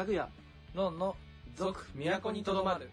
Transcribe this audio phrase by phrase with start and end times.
[0.00, 0.30] かぐや
[0.74, 1.14] のんの
[1.54, 2.88] 続都にとどまる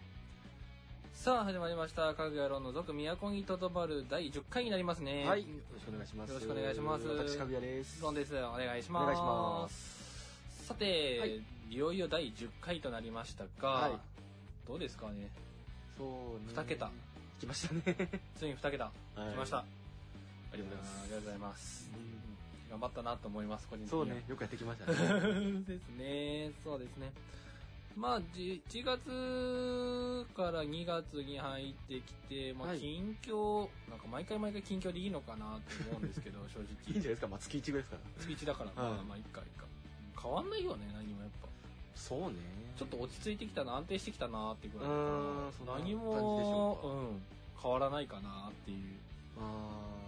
[1.14, 2.12] さあ始まりました。
[2.12, 5.26] かぐやろんの続都にとどまる第10回になりますね。
[5.26, 6.28] はいよろしくお願いします。
[6.28, 7.08] よろしくお願いします。
[7.08, 8.02] 私かぐやです。
[8.02, 8.36] ロンです。
[8.36, 9.02] お願いします。
[9.04, 10.66] お願いします。
[10.66, 11.40] さて、はい。
[11.70, 13.92] い、よいよ第10回となりましたが、はい。
[14.68, 15.30] どうですかね？
[15.96, 16.52] そうね。
[16.54, 16.90] 二桁。
[17.40, 17.82] 来ましたね。
[18.36, 19.32] ついに2桁、はい。
[19.32, 19.56] 来ました。
[19.60, 19.64] あ
[20.52, 21.00] りがとうございます。
[21.00, 21.90] ありがとうございます。
[21.94, 22.17] うん
[22.70, 24.94] 頑張ったなと思います個人的にはそうねよくやってきましたね
[25.66, 26.52] ですね。
[26.62, 27.12] そうですね。
[27.96, 36.92] まあ、じ1月から2月に入ってきて、まあ、はい近況、なんか毎回毎回近況でいいのかなと思うんですけど、 正いいんじゃ直。
[36.92, 37.26] ないですか？
[37.28, 39.42] まあ月1ぐらいですから月1だから、はいまあまあ、いっか。
[40.22, 41.48] 変わんないよね、何もやっぱ。
[41.94, 42.36] そうね
[42.76, 47.22] ちょっと落ち着いてきたな、安定してきたなっていうぐらいだうから何も、うん、
[47.60, 48.78] 変わらないかなっていう。
[49.40, 50.07] あな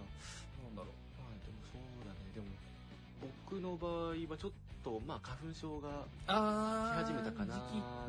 [3.51, 4.51] 僕の場合はちょっ
[4.81, 7.61] とまあ花粉症が来始めたかな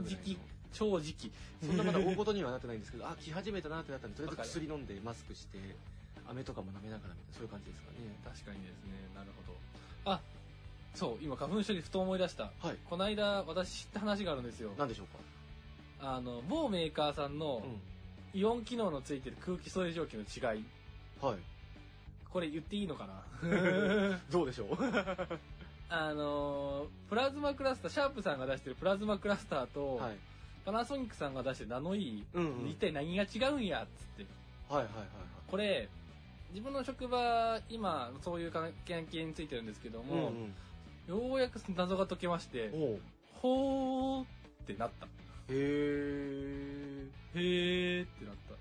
[0.07, 0.39] 時期、時期、
[0.73, 1.33] 超時期。
[1.67, 5.59] そんなまだ大事にはなってないんですけど あ来始めたなってなったんでとりあえず薬飲んでマスクして
[6.29, 7.97] 飴とかも舐めながらみたいなそういう感じですかね。
[8.25, 8.93] 確かにですね。
[9.17, 10.13] なるほど。
[10.13, 10.21] あ
[10.95, 12.53] そう今花粉症でふと思い出した。
[12.61, 12.79] はい。
[12.89, 14.71] この間私知った話があるんですよ。
[14.79, 15.07] 何でしょう
[15.99, 16.15] か？
[16.15, 17.81] あの某メーカーさんのうん。
[18.35, 20.65] イオン機能のついてる空気清浄機の違い。
[21.21, 21.39] はい
[22.33, 23.23] これ言っていいのかな？
[24.31, 24.77] どうでしょう？
[25.89, 30.17] あのプラズマクラスターシャープさんが出してるプラズマクラスターと、はい。
[30.65, 32.69] パナソニックさんが出してるナノイー、うんうん。
[32.71, 34.27] 一体何が違うんやっつって。
[34.73, 35.09] はいはいはいはい。
[35.49, 35.89] これ
[36.51, 40.55] 自分の職場今そういう関係についてるんですけども、うん
[41.09, 42.71] ようやく謎が解けまして
[43.41, 44.27] ほーっ
[44.67, 45.07] てなった。
[45.07, 45.09] へ
[45.49, 48.51] えへーってなった。
[48.51, 48.57] そ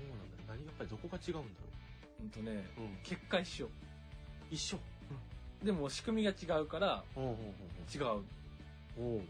[0.00, 0.54] うなんだ。
[0.54, 1.73] 何やっぱりどこが違うんだろう？
[2.24, 3.68] んとね、う、うん、結果一緒。
[4.50, 4.78] 一緒
[5.62, 7.22] でも仕組みが違うから違う。
[8.98, 9.28] うんうん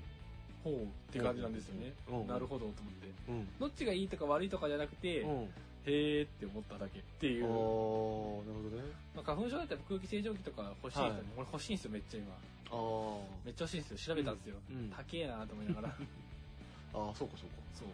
[0.64, 1.92] ほうって感じなんですよね。
[2.26, 3.08] なるほどと思って。
[3.28, 5.18] うんどっちがいいとか悪いとかじゃなくて、
[5.84, 7.42] へーって思っただけっていう。
[7.42, 8.82] なるほどね
[9.14, 11.12] まあ、花粉症だったら空気清浄機とか欲しいですよね。
[11.12, 12.32] はい俺欲しいんですよ、めっちゃ今。
[12.32, 12.36] あ
[12.72, 14.14] あめっちゃ欲しいんですよ。
[14.14, 14.56] 調べたんですよ。
[14.70, 15.88] うんうん高えなと思いながら。
[16.96, 17.88] ああそうかそうかそう。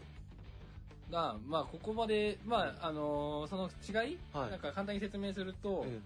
[1.11, 4.51] が、まあ、ここまで、まあ、あのーその違い、はい。
[4.51, 6.03] なんか簡単に説明すると、うん。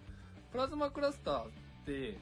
[0.52, 1.48] プラズマクラスターっ
[1.86, 2.16] て、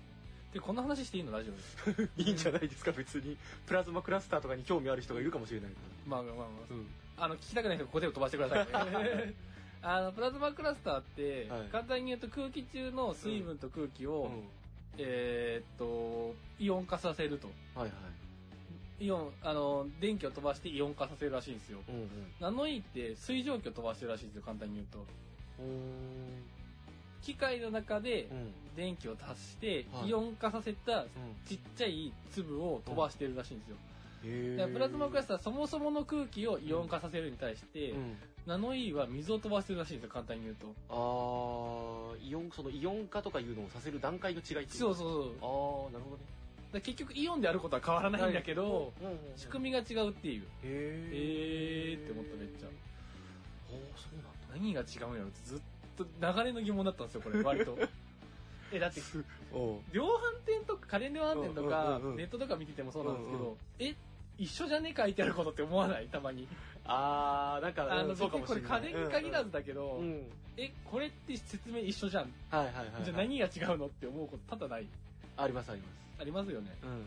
[0.52, 1.32] で、こんな話していいの？
[1.32, 2.08] ラジオで。
[2.16, 3.36] いいんじゃないですか別に。
[3.66, 5.76] プラズマクラスターとかに興味ある人がいるかもしれないか
[6.06, 6.86] まあまあまあ、らうん。
[7.16, 8.66] あの、聞きたくない人はここで飛ばしてください
[9.04, 9.34] ね。
[9.82, 11.68] あの、プラズマクラスターって、はい。
[11.68, 14.48] 簡単に言うと空気中の水分と空気を、うん。
[14.98, 17.48] えーっと、イオン化させると。
[17.74, 17.92] はいはい
[19.02, 21.80] イオン、あの、電気を飛ばしてイオン化させるらしいんですよ。
[21.88, 22.08] うんうん
[22.40, 25.04] ナノイーって水蒸気を飛ばしてるらしいんですよ、簡単に言うと。
[27.22, 31.08] 機械の中でうん電気を足して、はいイオン化させたうん
[31.46, 33.76] ちっちゃい粒を飛ばしてるらしいんですよ。
[34.24, 40.66] へえだからプラズマクラスターはそもそもの空気をイオン化させるに対して、うんナノイーは水を飛ばしてるらしいんですよ、簡単に言うと。
[40.90, 45.22] ああイオンそのイオン化とかいうのをさせる段階の違いっていうそうそうそう。
[45.24, 46.41] ああなるほどねら
[46.80, 48.92] 結局イオンであることは変わらないんだけど、
[49.36, 50.42] 仕組みが違うっていう。
[50.42, 51.10] へえ
[51.92, 52.66] えーって思っためっちゃ。
[52.66, 52.70] あ
[53.70, 55.60] あそうなんだ何が違うんやろってずっ
[55.96, 57.78] と流れの疑問だったんですよ、これ、 割と。
[58.72, 59.00] え、だって、
[59.92, 60.10] 量販
[60.46, 63.94] 店とか家電量販店とか、ネットとか見ててもそうなんですけど、うんうんえ、
[64.38, 66.06] 一緒じゃね書いてあることって思わない？
[66.08, 66.48] たまに。
[66.84, 70.22] ああなんかあの、うんそうかもしこれれない家電に限らずだけど、うんうん
[70.56, 72.32] え、これって説明一緒じゃん。
[72.50, 74.86] はいはいはいはいじゃあ何が違うのって思うこと多々ない。
[75.36, 76.70] ありますありますありますよね。
[76.82, 77.06] うん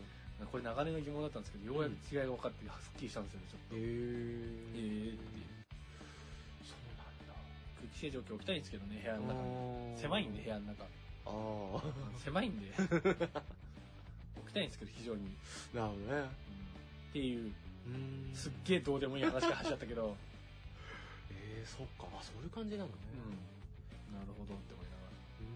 [0.52, 3.76] これ流れの疑問だったんですけど、ようやく違いが分かって、すっきりしたんですよね、ちょっと。
[3.76, 5.48] へええーっていう。
[6.60, 7.32] そうなんだ
[7.80, 9.32] 空気清浄機置きたいんですけどね、部屋の
[9.96, 10.84] 中狭いんで、部屋の中。
[11.24, 11.82] あ
[12.20, 12.68] 狭いんで。
[12.76, 15.32] 置きたいんですけど、非常に。
[15.72, 16.28] あなるほどね
[17.08, 17.54] っていう、
[17.88, 20.14] うんすっげえどうでもいい話が走っちゃったけど、
[21.32, 22.94] えー、そっかあそういう感じなのね
[24.10, 24.14] うん。
[24.14, 25.08] なるほどって思いながら。
[25.40, 25.48] うん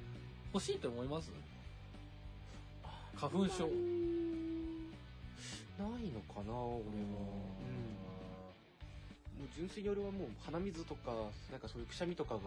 [0.55, 1.31] 欲しいと思います？
[3.21, 3.69] 花粉症。
[5.77, 7.21] ないのかな俺は。
[9.37, 11.13] もう純粋に俺はもう鼻水とか
[11.51, 12.41] なんかそういうくしゃみとかが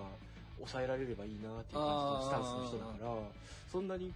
[0.58, 3.14] 抑えられればいいなっていう感じのスタンスの人だから
[3.72, 4.14] そんなに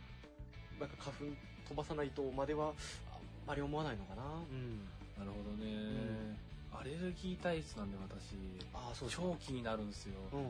[0.80, 1.26] なんか花粉
[1.70, 2.74] 飛ばさないとまでは
[3.14, 4.24] あんまり思わないのかな。
[4.24, 4.82] うん。
[5.18, 6.38] なるほどね、ん。
[6.74, 8.34] アレルギー体質なんで私。
[8.74, 10.48] ああそう超気になるんですよ、うんうん。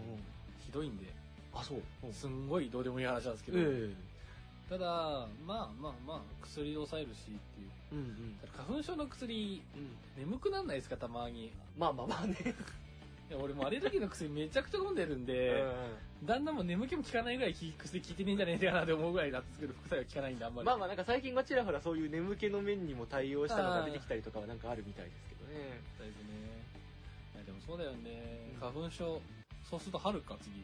[0.66, 1.06] ひどいんで。
[1.54, 1.82] あそう。
[2.04, 2.14] うん。
[2.14, 3.94] すんごいどうでもいい話なんですけど、え
[4.70, 4.86] ただ
[5.46, 12.36] まあまあまあ薬で抑えるしっていうえうんうん花粉症の薬うん眠くなんないですかたまにまあまあまあね
[13.30, 15.66] いや俺もアレルギーの薬めちゃくちゃ飲んでるんで、
[16.24, 20.66] だんだんもう眠気も効かないぐらい効薬効いてねえんじゃねえかなって思うぐらいなんですけど、副作用効かないんであんまり。
[20.66, 25.82] まあまあなんか最近はちらほらそういう眠気の面にも対応したのが出てきたりとかはなんかあるみたいですけどね。
[25.98, 26.64] そうですね。
[27.36, 28.60] いやでもそうだよねうん。
[28.62, 29.20] 花粉症、
[29.70, 30.64] そうすると春か次。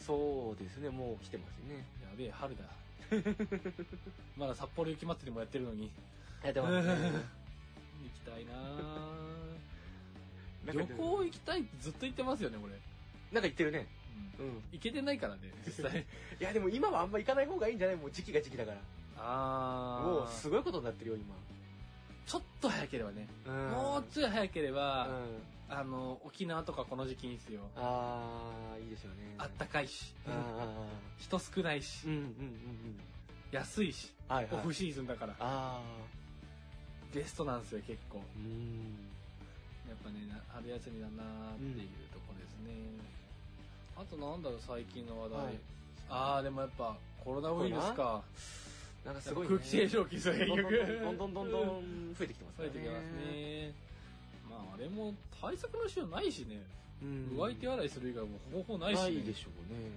[0.00, 1.84] そうですね、もう来てますね。
[2.00, 2.64] やべえ、春だ。
[4.36, 5.86] まだ札幌雪まつりもやってるのに。
[5.86, 5.90] い
[6.44, 6.86] やでも、 行き
[8.24, 9.12] たいなぁ
[10.72, 12.72] 旅行行きたいってずっと言ってますよね、俺。
[12.72, 12.82] なんか
[13.42, 13.86] 言ってるね。
[14.38, 14.62] うんうん。
[14.72, 16.04] 行けてないからね、 実際。
[16.40, 17.96] いやでも今はあんま行かない方がいいんじゃない？
[17.96, 18.78] もう時期が時期だから。
[19.20, 21.34] あもうすごいことになってるよ、今。
[22.28, 23.26] ちょっと早ければね。
[23.46, 25.42] うんもうちょい早けれうば、ん。
[25.70, 27.62] あの、沖縄とかこの時期にですよ。
[27.74, 29.34] あー、いいですよね。
[29.38, 30.14] あったかいし、
[31.18, 33.00] 人少ないしー、うんうんうんうん。
[33.50, 34.54] 安いし、はいはい。
[34.56, 35.80] オフシーズンだから、あ
[37.14, 38.18] ベストなんですよ、結構。
[38.18, 38.20] ー。
[38.36, 39.08] うん。
[39.88, 42.72] やっぱね、な春休みだなーっていうとこですね。
[43.96, 45.38] あとなんだろう、最近の話題。
[45.44, 45.58] はい
[46.10, 48.22] あー、でもやっぱコロナウイルスか。
[49.04, 49.54] なんかすごい、ね。
[49.56, 53.04] 空気清浄機、それどんどんどんどんどんどん増えてきてます増えてきます。
[53.32, 53.72] ね。
[54.50, 56.62] まあ、あれも対策の必要ないしね。
[57.02, 57.30] うん。
[57.36, 59.02] うがい手洗いする以外も方法ないし、ね。
[59.02, 59.90] ないでしょうね。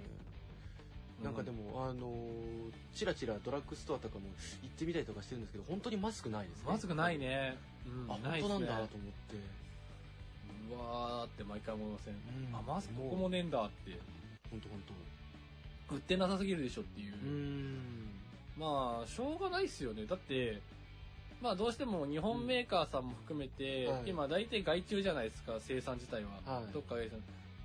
[1.22, 4.24] なんかでも、あのー、ちらちらドラッグストアとかも
[4.62, 6.64] 行ってみたりとかしてるんですけど、本当にマスクないですね。
[6.66, 7.18] マスクない。
[7.18, 7.56] ね。
[7.86, 9.36] うんあ、本当なんだと思って。
[10.70, 12.14] うわーって毎回思いません？
[12.14, 12.16] ん
[12.56, 13.98] あ、マスクここもねえんだって。
[14.50, 14.82] 本当本
[15.92, 17.12] 売ってなさすぎるでしょっていう。
[18.62, 20.06] まあ、しょうがないっすよね。
[20.06, 20.60] だって、
[21.42, 26.54] まあどうしても日本メーカーさんも含めて、はい今大体外注じゃないですか、生産自体は。
[26.54, 27.16] はいどっか外注。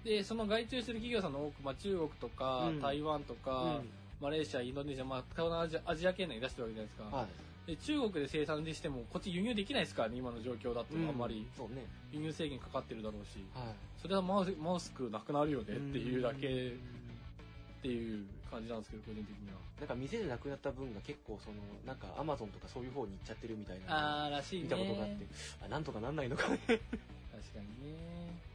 [0.04, 3.80] で、その外注してる企業さんの多く、まあ中国とか、うん台湾とか、
[4.20, 7.18] マレーシア、インドネシア、まあ東南アジアアジア圏内に出してるわけじゃないですか。
[7.18, 7.28] はい。
[7.68, 11.86] で中国で生産でしても、こっち輸入できないですからね、今の状況だと、あんまりそうね。
[12.12, 13.44] 輸入制限かかってるだろうし。
[13.54, 13.76] はい。
[14.02, 16.98] それはマウスマスクなくなるよねっていうだけうん
[17.80, 19.60] っていう感じなんですけど、個人的には。
[19.80, 24.26] なんか店でなくなった分が結構その、なんかアマゾンとかそういう方に行っちゃってるみたいな。
[24.26, 24.64] あーらしいね。
[24.64, 25.26] 見たことがあって。
[25.66, 26.58] あ、なんとかなんないのかね。
[26.68, 26.80] 確か
[27.60, 28.48] にね。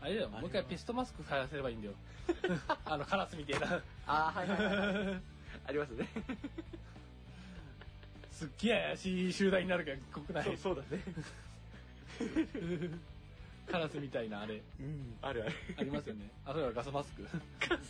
[0.00, 1.94] あれだよ、もう一回ペストマスク生やせればいいんだよ。
[2.84, 3.82] あの、カラスみたいな。
[4.06, 5.22] あー、はいはいはいはい。
[5.66, 6.08] ありますね。
[8.30, 10.56] すっげえ怪しい集団になるから、国内。
[10.56, 11.02] そうだね。
[13.70, 14.62] カラスみたいなあれ。
[14.80, 15.14] うん。
[15.22, 15.52] あるある。
[15.78, 16.30] ありますよね。
[16.44, 17.22] あ、そうだ、ガスマスク。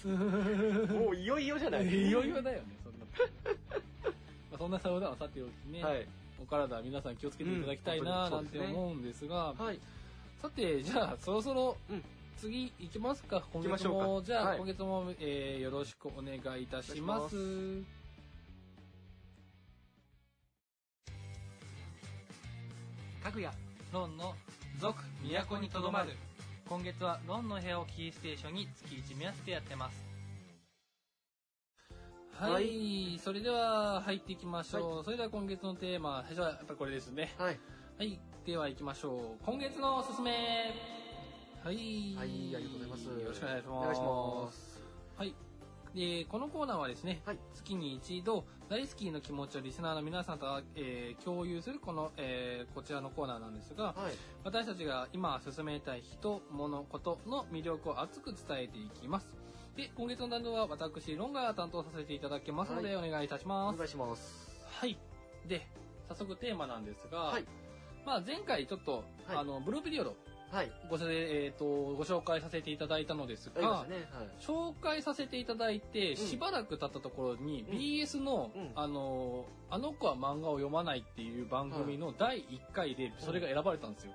[0.92, 1.86] もういよいよじゃない？
[1.86, 3.06] いよいよだよね、そんな。
[4.50, 6.06] まあそんなサウダはさておきね、はい。
[6.42, 9.78] お体皆さん気をつけていただきたいなうんなんて思うんですが、はい。
[10.40, 12.04] さて、じゃあ、そろそろうん、
[12.36, 13.42] 次行きますか。
[13.52, 17.82] 今月も、じゃあ、はい今月も、えーよろしくお願いいたします。
[23.22, 23.52] かぐや、
[23.92, 24.34] ロンの、
[24.78, 25.02] 続、
[25.48, 26.10] 都にとどまる。
[26.69, 30.06] 今月は、ロンの部屋をキーステーションに月1目安でやってます。
[32.34, 35.04] はい、はいそれでは入っていきましょう。
[35.04, 37.34] それでは今月のテーマ、最初はやっぱりこれですね。
[37.38, 37.58] はい。
[37.98, 38.20] はい。
[38.46, 39.44] では行きましょう。
[39.44, 40.30] 今月のおすすめ。
[41.64, 41.75] はい。
[42.16, 43.04] はい、ありがとうございます。
[43.06, 43.78] よろしくお願いします。
[43.78, 44.82] お願いします。
[45.16, 45.34] はい。
[45.96, 53.94] で、このコーナーはですね、はい月に一度、大好きの気持ちをリスナーの皆さんと、えー共有するこの、えーこちらのコーナーなんですが、はい。
[54.44, 59.26] 私たちが今進めたい人、物、ことの魅力を熱く伝えていきます。
[59.75, 63.79] で、今月の担当は私、ロンが担当させていただきますので、お願いいたしおます。
[63.79, 64.50] 願いします。
[64.69, 64.99] はい。
[65.47, 65.67] で、
[66.09, 67.44] 早速テーマなんですが、はい
[68.05, 70.14] まあ前回ちょっと、はいあの、ブルーピリオド
[70.50, 70.73] はい。
[70.88, 73.67] ごせ、えーとご紹介させていただいたのですがね。
[73.67, 73.87] はい。
[74.40, 84.12] 紹介させていただいて、んしばらく経ったところに、うん BS の、うんあのー、あの子は漫画を読まないっていう番組の第1回で、それが選ばれたんですよ。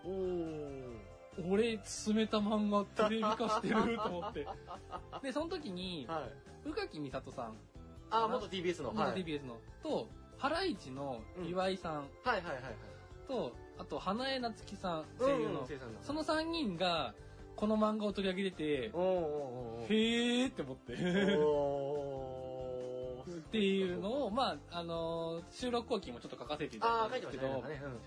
[1.50, 4.48] 俺、進めた漫画テレビ化してると思って。
[5.24, 6.28] で、その時に、は
[6.66, 6.70] い。
[6.70, 7.58] 宇垣美里さん、
[8.10, 8.92] あ、元 TBS の。
[8.92, 9.24] 元はい。
[9.24, 12.76] TBS の、と、ハライチの岩井さんはいはいはいはい。
[13.28, 15.68] と、あと、花江夏樹さん、声優の、
[16.02, 17.14] その3人が、
[17.56, 20.94] この漫画を取り上げててへーって思って。
[20.94, 20.96] っ
[23.54, 28.00] ていうのを、まあ、あのー収録後期もちょっと書かせていただいたんですけどまね。、なん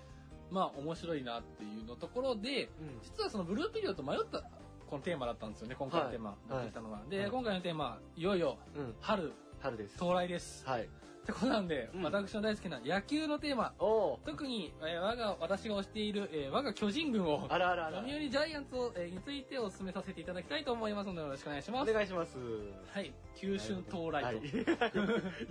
[0.51, 3.01] まあ、面白いなっていうのところで、うん。
[3.03, 4.43] 実はそのブルーピリオドと迷った、
[4.89, 7.03] このテーマだったんですよね、今回のテーマ、はい持ってきたのは。
[7.09, 8.59] で、はい今回のテーマ、いよいよ。
[9.01, 9.97] 春、春です。
[9.97, 10.67] 到来です。
[10.67, 10.89] はい。
[11.27, 14.19] ってことなんで、うん私の大好きな野球のテーマ、おー。
[14.25, 17.99] 特に、えー我が、私が推している、えー我が巨人軍を、あらあらあら。
[18.03, 21.93] 読売ジャイアンツを、えーについてお勧めさせていただきたいと思いますので、よろしくお願いしまおす。
[21.93, 22.37] 願いします。
[22.93, 23.13] はい。
[23.35, 24.27] 九春到来と。
[24.29, 24.37] はい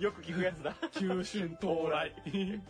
[0.02, 0.74] よく聞くやつだ。
[0.98, 2.12] 九春到来。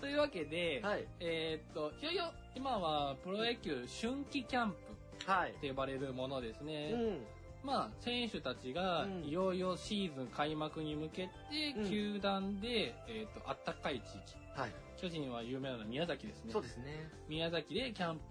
[0.00, 1.04] というわけで、はい。
[1.20, 5.50] えーっと、いよいよ今はプロ野球春季キャンプはい。
[5.52, 6.90] って呼ばれるものですね。
[6.92, 7.26] うん。
[7.66, 11.30] まあ、選手たちがうんいよいよシーズン開幕に向けて、
[11.76, 14.36] うん球団で、えーっと、あったかい地域。
[14.60, 14.72] はい。
[14.96, 16.52] 巨人は有名なのは宮崎ですね。
[16.52, 17.10] そうですね。
[17.28, 18.22] 宮崎でキャンプ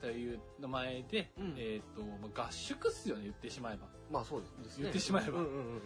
[0.00, 3.86] という名前で、うんえーっと、まあ合宿っすよね、言ってしまえば。
[4.10, 4.82] まあそうですね。
[4.82, 5.80] 言ってしまえばうんうんうん。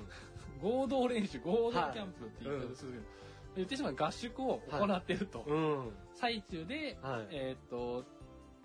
[0.60, 3.04] 合同練習、合同キャンプって言い方するけど、
[3.56, 5.44] 言ってしまえば合宿を行っていると。
[5.46, 5.92] うん。
[6.14, 7.26] 最中で、はい。
[7.30, 8.04] えーっと、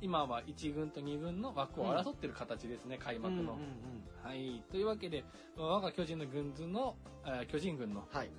[0.02, 3.40] 今は1軍と2軍の枠を争ってる形ですね、開幕の。
[3.42, 3.60] うんうんうん
[4.24, 4.62] はい。
[4.70, 5.24] というわけで、
[5.58, 8.30] まあ我が巨人の軍図の、えー巨人軍の、はい。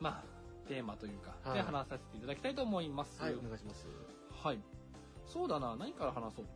[0.00, 3.20] まあ、テーマというか、はいで話させていただきたいと思います。
[3.20, 3.86] はい、お願いします。
[4.30, 4.58] はい。
[5.26, 6.44] そうだな、何から話そう？
[6.44, 6.48] う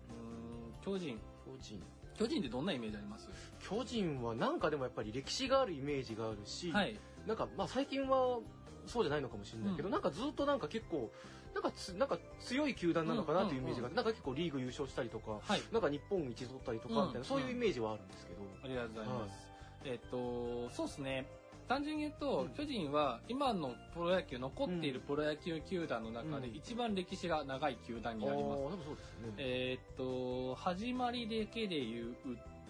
[0.90, 1.18] ーん、巨人。
[1.44, 1.82] 巨人。
[2.18, 3.28] 巨人ってどんなイメージあります？
[3.60, 6.98] 巨人はなんかでもやっぱり歴史があるイメージがあるし、はい。
[7.26, 8.38] なんかまあ最近は
[8.86, 11.10] そうじゃないのかもしれないけど、うんなんかずっとなんか結構
[11.56, 15.62] なんかつなんか強い球団なのかなというイメージがあって、なんか結構リーグ優勝したりとかはい。
[15.72, 19.48] なんか日本一取ったりとかみたいな、うんそういうイメージはあるんですけど、ありがとうございます。
[19.86, 21.26] えっと、そうですね。
[21.66, 28.62] 単純に言うと、うん巨人は今のプロ野球、残っているプロ野球球団の中でうん一番歴史が長い球団になります。
[28.62, 29.34] うですね。
[29.38, 32.16] えーっと、始まりだけで言う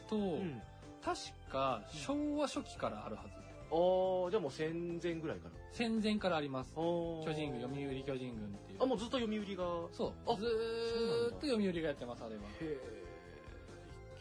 [0.09, 0.63] と、うん、
[1.05, 1.19] 確
[1.51, 3.29] か昭和初期からあるはず。
[3.69, 5.66] ああじゃあもう戦前ぐらいから。
[5.77, 6.73] 戦前からあります。
[6.75, 8.83] 巨巨人軍、読売巨人軍っていう。
[8.83, 9.65] あもうずっと読売が。
[9.93, 10.13] そう。
[10.27, 12.41] あずーっと読売がやってます、あれは。
[12.63, 12.79] へ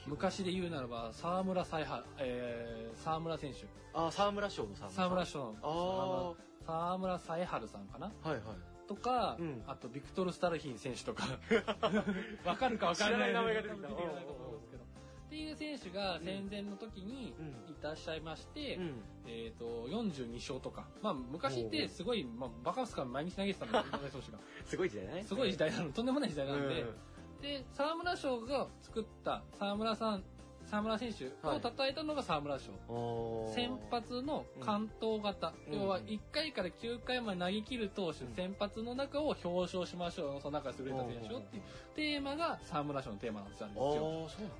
[0.05, 3.65] 昔で言うならば、沢村采配、えー、沢村選手。
[3.93, 6.35] あ沢村賞の沢沢村賞賞の
[6.65, 8.11] あ沢村采春さんかな？
[8.23, 8.87] あはいはい。
[8.89, 9.63] とか、うん。
[9.65, 11.23] あとビクトル・スタルヒン選手とか。
[12.43, 13.17] わかるかわかんない。
[13.17, 13.87] 知らない名前が出てきた。
[13.87, 14.07] と思う
[14.57, 14.84] んですけど
[15.35, 17.47] っていう選手が戦前の時にうん。
[17.47, 18.93] いらっしゃいまして、うん。
[19.27, 25.23] えっ、と42勝とかまあ昔ってすごい、まあ、バカスカ毎日投げてたので井上投手がすごい時代ね。
[25.27, 27.41] すごい時代なのとんでもない時代なんで、うん。
[27.41, 30.23] で沢村賞が作った沢村さん
[30.69, 31.29] 沢村選手を
[31.61, 33.53] 称えたのが沢村賞、あー。
[33.53, 35.79] 先発の関東型、うん。
[35.81, 38.33] 要は1回から9回まで投げ切る投手、うん。
[38.33, 40.41] 先発の中を表彰しましょう。
[40.41, 41.63] その中で優れた選手をっていう
[41.95, 43.67] テーマが沢村賞のテーマなんですよ。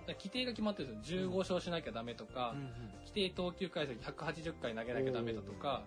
[0.08, 1.30] 規定が決まってるんですよ。
[1.32, 2.62] 15勝しなきゃダメとか、うん。
[3.06, 5.84] 規定投球回数180回投げなきゃダメだとか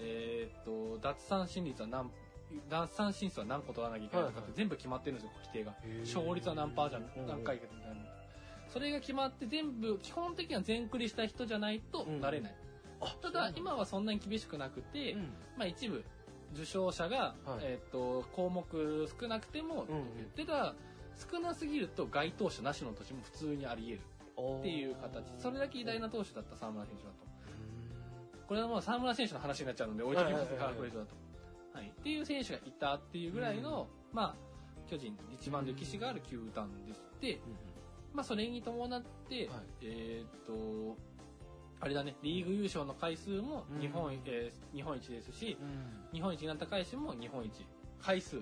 [0.00, 2.10] えーっと奪三振率は何
[2.70, 5.74] 奪三振数は何個取らなきゃいけないとかって全部決まってるんですよ規定が。
[6.00, 8.17] 勝率は何パーじゃ何回かみたいな
[8.72, 12.54] それが決まって全部基本的には全クリした人じゃないとなれない、
[13.00, 15.20] あただ今はそんなに厳しくなくて、うん。
[15.56, 16.04] まあ一部
[16.54, 17.58] 受賞者が、はい。
[17.62, 20.46] えーっと項目少なくても、うんうん。
[20.46, 20.74] ただ
[21.32, 23.98] 少なすぎると該当者なしの年も普通にあり
[24.36, 25.24] 得るっていう形。
[25.38, 27.16] それだけ偉大な投手だった沢村選手だと。
[28.46, 31.14] これはもう沢村選手の話になっちゃうので置いときますがこれ以上だと、
[31.74, 34.34] はい、っていう選手がいたっていうぐらいの、まあ
[34.90, 37.40] 巨人一番歴史がある球団でして、
[38.14, 39.48] まあそれに伴って、はい。
[39.82, 40.96] えーっと
[41.80, 46.12] あれだねリーグ優勝の回数も日本,、うんえー日本一ですしうん。
[46.12, 47.52] 日本一になった回数も日本一
[48.02, 48.38] 回数で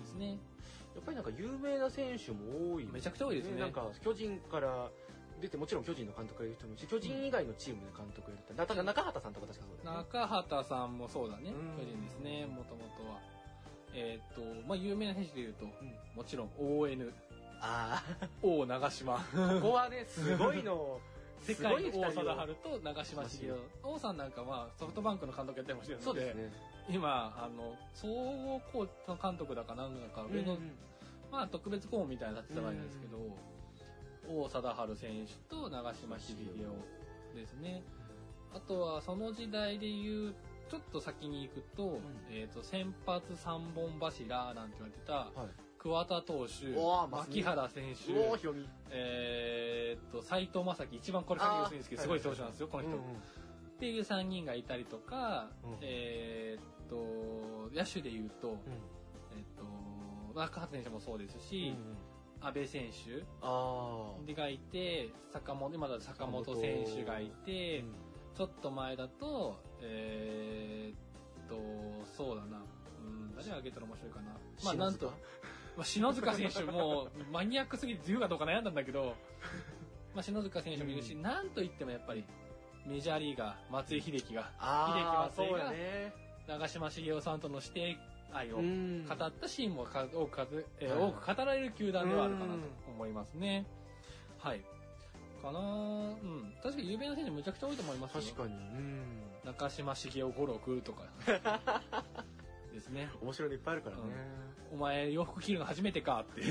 [0.00, 0.04] うん。
[0.04, 3.60] すね、やっぱりなんか有名な選手も多いめちゃくちゃ多いですね。
[3.60, 4.90] なんか巨人から
[5.40, 10.04] 出てもちろん巨人の監督がいる人もいるし巨人以外のチームで監督やっただから中畑さんとか確かそうだよね。
[10.10, 11.78] 中畑さんもそうだねうん。
[11.78, 13.20] 巨人ですねもともとは。
[13.94, 15.70] えーっとまあ有名な選手でいうとうん。
[16.16, 17.12] もちろん ON
[17.62, 18.02] あ
[18.42, 19.14] 王長島。
[19.14, 19.20] あ
[19.54, 21.00] ここはねすごいの。
[21.42, 23.54] 世界王二人を貞治と長嶋茂雄。
[23.82, 26.04] 王さんなんかはソフトバンクの監督やってましたので。
[26.04, 26.52] そうですね。
[26.88, 30.56] 今あの総合コーチ監督だかなんだか上の、
[31.30, 33.18] まあ特別顧問みたいになってたわけなんですけど、
[34.28, 37.82] 王貞治選手と長嶋茂雄ですね。
[38.54, 40.34] あとはその時代で言う
[40.70, 42.00] ちょっと先に行くと,、ん。
[42.30, 48.68] えー、と先発三本柱なんて言われてたはい桑田投手おーまあ牧原選手うおーひろみ。
[48.90, 53.00] えー、と斎藤正樹一番これ書きやすいんですけどあーすごい投手なんですよこの人、うんうん。
[53.00, 53.04] っ
[53.80, 58.58] ていう3人がいたりとか、うんえーっと野手でいうと,、
[59.32, 59.44] えーっ
[60.32, 61.74] と中畑選手もそうですうんし、
[62.40, 67.82] 阿部選手ああがいて坂本今だと坂本選手がいて、
[68.36, 71.56] ちょっと前だとえーっと
[72.16, 72.62] そうだな、
[73.04, 74.38] うん、誰挙げたら面白いかな。
[74.64, 75.12] まあなんと、
[75.76, 79.14] まあ、篠塚選手もマニアックすぎて言うかどうか悩んだんだけど、
[80.14, 82.24] まあ、篠塚選手もいるし、うなんといってもやっぱり
[82.86, 86.12] メジャーリーガー松井秀喜が秀樹松井がやね
[86.46, 87.96] 長嶋茂雄さんとの指定
[88.32, 89.06] 愛を語んっ
[89.40, 93.66] たシーンもか多く数、えーはい多く語られる球団ではあるかなと思いますね。
[94.38, 94.60] はい。
[95.42, 95.62] かなう
[96.14, 96.52] ん。
[96.62, 98.22] 確かに有名な選手むちゃくちゃ多いと思いますよ。
[98.22, 101.02] 確かにうん中島茂雄五郎来るとか。
[102.72, 103.08] ですね。
[103.20, 104.02] 面白いのいっぱいあるからね。
[104.72, 106.40] お前洋服着るの初めてかって。
[106.42, 106.44] い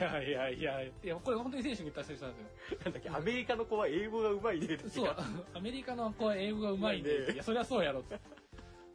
[0.00, 2.78] やいやいや、いや、これ本当に選手に言った選手なんですよ。
[2.84, 4.78] なんだっけ、アメリカの子は英語がうまいね。
[4.88, 5.14] そう、
[5.54, 8.18] アメリカの子は英語がうまいねいや、そりゃそうやろって。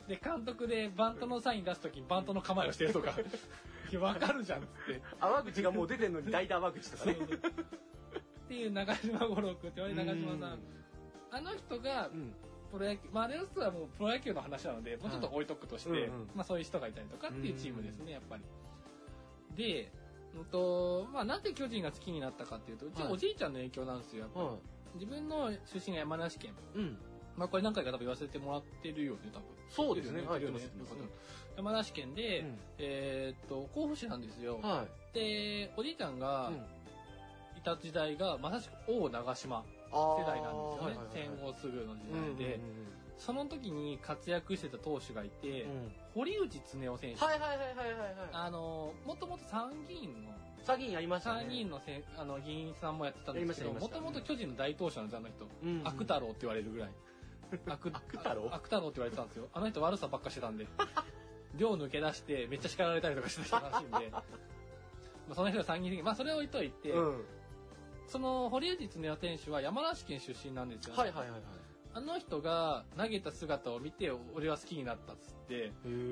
[0.08, 3.12] で、監督でバントのサイン出すときにバントの構えをしてるとか、
[3.92, 5.01] いやわかるじゃんっつって。
[5.20, 7.13] 淡口がもう出てんのに代打淡口とかね。
[7.13, 10.60] っていう長島五郎君って言われる長島さん。
[11.32, 12.34] あの人がうん。
[12.72, 18.44] プロ野球、まああれの人はもうプロ野球の話なので、もうちょっと置いとくとして、うんうんまあそういう人がいたりとかっていうチームですね、やっぱり。
[19.56, 19.92] で、
[20.38, 24.46] うんと、まあなんで巨人が好きになったかっていうと、うちはいおじいちゃんの影響なんですよ、やっぱり。
[24.46, 24.56] は
[24.96, 26.52] 自分の出身が山梨県。
[26.76, 26.78] い。
[26.78, 26.98] うん。
[27.38, 29.44] まあこれ何回か多分言わせてもらってるよね、多分。
[29.70, 30.22] そうですね。
[30.28, 30.50] はい、ね
[31.56, 34.60] 山梨県で、うんえーっと、甲府市なんですよ。
[34.62, 36.20] はで、おじいちゃんい。
[36.20, 36.80] がうん
[37.60, 41.10] いた時代が、まさしく王長島世代なんですよね。
[41.13, 42.60] 戦後すぐの時代で。
[43.19, 45.67] その時に活躍してた投手がいて、
[46.15, 47.25] 堀内恒夫選手。
[47.25, 48.15] はいはいはいはいはいはい。
[48.31, 50.31] あの、もともと参議院の、
[50.63, 51.41] 参議院やりましたね。
[51.41, 55.46] 参議院のせんあの議員さんもやってたんですけど、もともと巨人の大投手なんです、あの人。
[55.63, 56.89] うんうん悪太郎って言われるぐらい。
[57.67, 59.50] 悪悪太郎悪太郎って言われてたんですよ。
[59.53, 60.65] あの人悪さばっかしてたんで。
[61.58, 64.10] 量抜け出してめっちゃ叱られたりとかしてた人らしいんで。
[64.12, 64.24] ま
[65.31, 67.25] あその人が参議院まあそれを置いといて、うん。
[68.10, 71.00] その堀内恒夫選手は山梨県出身なんですよ、ね。
[71.00, 71.42] はいはいはいはい。
[71.92, 75.72] あの人が投げた姿を見て俺は好きになったっつって、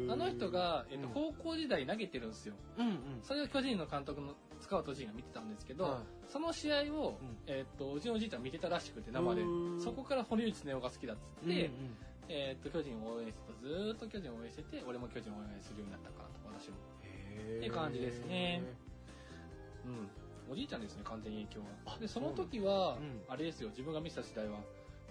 [0.10, 1.14] あの人が、えっと、うん。
[1.14, 2.56] 高校時代投げてるんですよ。
[2.78, 2.98] うんうん。
[3.22, 6.32] それを巨人の監督の塚本仁が見てたんですけど、はい。
[6.32, 7.38] その試合を、うん。
[7.46, 9.44] えっと、うちのおじいちゃん見てたらしくて生で。
[9.80, 11.98] そこから堀内恒夫が好きだっつって、うん
[12.30, 16.76] えっと巨人を応援してたずーっと巨人を応援してて俺も巨人を応援するようになったからと私も。
[16.76, 18.64] っていう感じですね。
[19.86, 21.96] うんおじいちゃんですね完全に影響は。
[21.96, 23.22] あでその時は、うん。
[23.28, 24.60] あれですよ自分が見てた時代は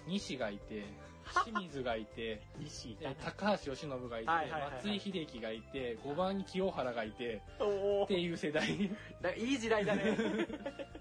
[0.07, 0.85] 西がいて
[1.45, 4.71] 清水がいて西え高橋由伸がいて、はいはいはいはい。
[4.77, 8.91] 松井秀喜がいて5番に清原がいておっていう世代。
[9.21, 10.17] だいい時代だね。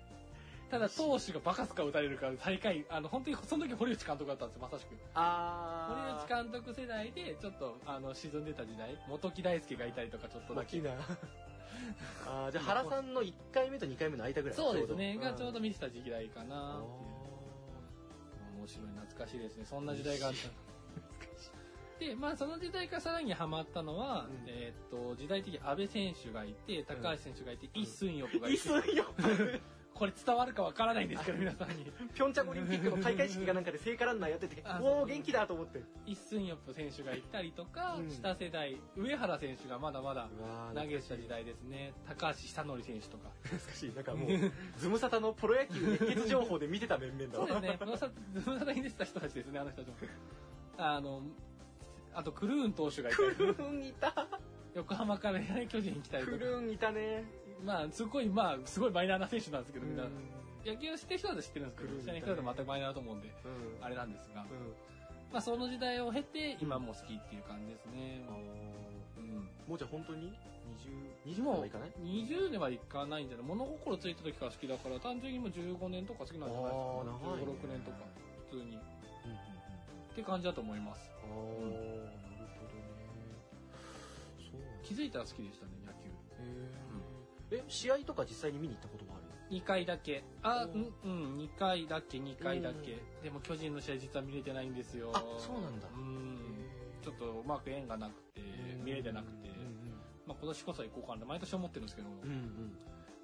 [0.71, 4.95] ただ投手がバカスカ打たれるから最下位あの本当にその時堀内監督だったんですよまさしく。
[5.13, 8.97] あ堀内監督世代でちょっとあの沈んでた時代。
[9.07, 10.79] 本木大輔がいたりとかちょっとだけ。
[10.79, 10.91] 大きな。
[12.25, 15.17] あーじゃあ原さんの1回目と2回目の間ぐらいそうですね。
[15.17, 17.15] がちょうど見見てた時代かなっていう。
[18.59, 19.65] 面白い懐かしいですね。
[19.65, 20.49] そんな時代があった。
[21.99, 24.43] でまあその時代からさらにハマったのは、うん。
[24.47, 28.55] えーっと時代的に阿部選手がいて高橋選手がいて、イ・スンヨプがいて。
[28.55, 29.05] いすんよ
[29.95, 31.85] これ伝わるかわからないんですけど皆さんに。
[32.13, 35.81] ピョンチャンオリンピックの開会式がなんかで聖火ランナーやっててあおお元気だと思って。
[36.05, 38.09] イ・スンヨプ選手がいたりとか、うん。
[38.09, 40.27] 下世代上原選手がまだまだわ
[40.75, 41.93] 投げてた時代ですね。
[42.05, 43.29] 高橋久典選手とか。
[43.43, 43.93] 懐かしい。
[43.95, 44.29] なんかもう
[44.77, 47.47] ズムサタのプロ野球熱血情報で見てた面々だわ。
[47.47, 48.11] そうですね。
[48.33, 49.95] ズムサタに出てた人たちですねあの人たちも。
[50.77, 51.21] あの
[52.13, 53.27] あとクルーン投手がいたり。
[53.33, 54.27] クルーンいた。
[54.73, 56.37] 横浜から巨人に来たりとか。
[56.37, 57.23] クルーンいたね
[57.65, 60.03] まあすごいまあすごいマイナーな選手なんですけどみんな。
[60.03, 60.11] うん。
[60.65, 62.19] 野球を知ってる人は知ってるんですけど知らな。
[62.19, 63.83] い人だと全くマイナーだと思うんでうん。
[63.85, 64.41] あれなんですが。
[64.41, 64.47] うん
[65.33, 68.23] まあその時代を経て今も好きっていう感じですね。
[69.67, 70.31] もうじゃあ本当に
[71.25, 73.45] ？20 20年はいかない？20年はいかないんじゃない？
[73.47, 77.03] 物心ついた時から好きだから単純にもう15年とか好きなんじゃないですか。
[77.03, 77.11] ね。
[77.41, 77.97] 15、6年とか
[78.49, 78.77] 普通に。
[78.77, 78.79] っ
[79.25, 80.15] うんうん。
[80.15, 81.09] て感じだと思います。
[81.25, 81.31] うん。
[81.31, 82.85] あーなるほどね。
[84.39, 86.07] そう気づいたら好きでしたね野球。
[86.07, 86.13] へ
[86.47, 86.84] え
[87.67, 90.23] 試合とか実際に見に行ったことはある2回だけ。
[90.41, 92.97] あおうんうん2回だけ2回だけ。
[93.23, 95.11] でも巨人の試合実は見れてないんですよ。
[95.13, 95.87] あそうなんだ。
[95.95, 96.37] うん。
[97.03, 98.41] ちょっとうまく縁がなくて
[98.83, 99.49] 見れてなくて。
[99.49, 99.55] うん
[100.25, 102.09] まあ今年こそ行こうかな毎年思ってるんですけど。
[102.23, 102.77] うんうん。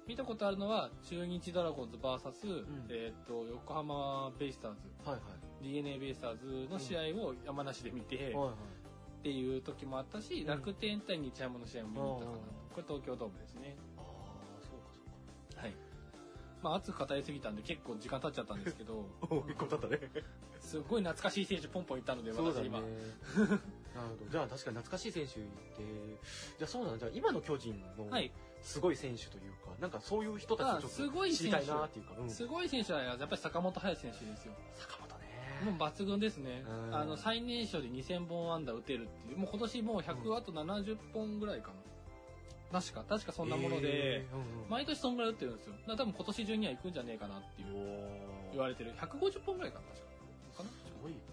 [0.06, 2.86] 見たことあるのは中日ドラゴンズ VS、ん。
[2.88, 4.78] えー、と横浜ベイスターズ。
[5.04, 5.20] はいは
[5.60, 8.32] d n a ベイスターズの試合を山梨で見て、いはい。
[8.32, 8.54] っはい
[9.22, 10.46] ていう時もあったし、ん。
[10.46, 12.42] 楽天対日ハムの試合も見に行ったかなと。
[12.42, 12.62] うん。
[12.72, 13.76] これ東京ドームですね
[16.62, 19.04] まあ熱く語りすぎたんで結構時間経っちゃったんですけど。
[19.48, 20.00] 結構経ったね。
[20.60, 22.88] すごい懐かしい選手ポンポンいったので私今、 なる
[23.36, 24.30] ほど。
[24.30, 25.48] じゃあ確かに懐かしい選手いて
[26.58, 26.90] じゃあそうな。
[26.90, 28.30] んだじゃあ今の巨人のはい。
[28.62, 32.30] すごい選手というかなんかそういう人たあちちょっすごいと知りたい選手なっていうか、うん。
[32.30, 34.54] すごい選手はやっぱり坂本勇人選手ですよ。
[34.76, 35.08] 坂本
[35.64, 36.64] もうね抜群ですね。
[36.66, 36.94] うん。
[36.94, 41.74] あの最年少で2000本安打打てるっていうもう今年もう100、うんあと70本ぐらいかな
[42.72, 44.70] 確か確かそんなもので、えーうんうん。
[44.70, 45.72] 毎年そんぐらい打ってるんですよ。
[45.74, 47.68] だから多分今年中には行くんじゃねえかなっていう
[48.52, 48.92] 言われてる。
[48.92, 50.58] 150本ぐらいかな確か。
[50.58, 51.24] かなすごいよね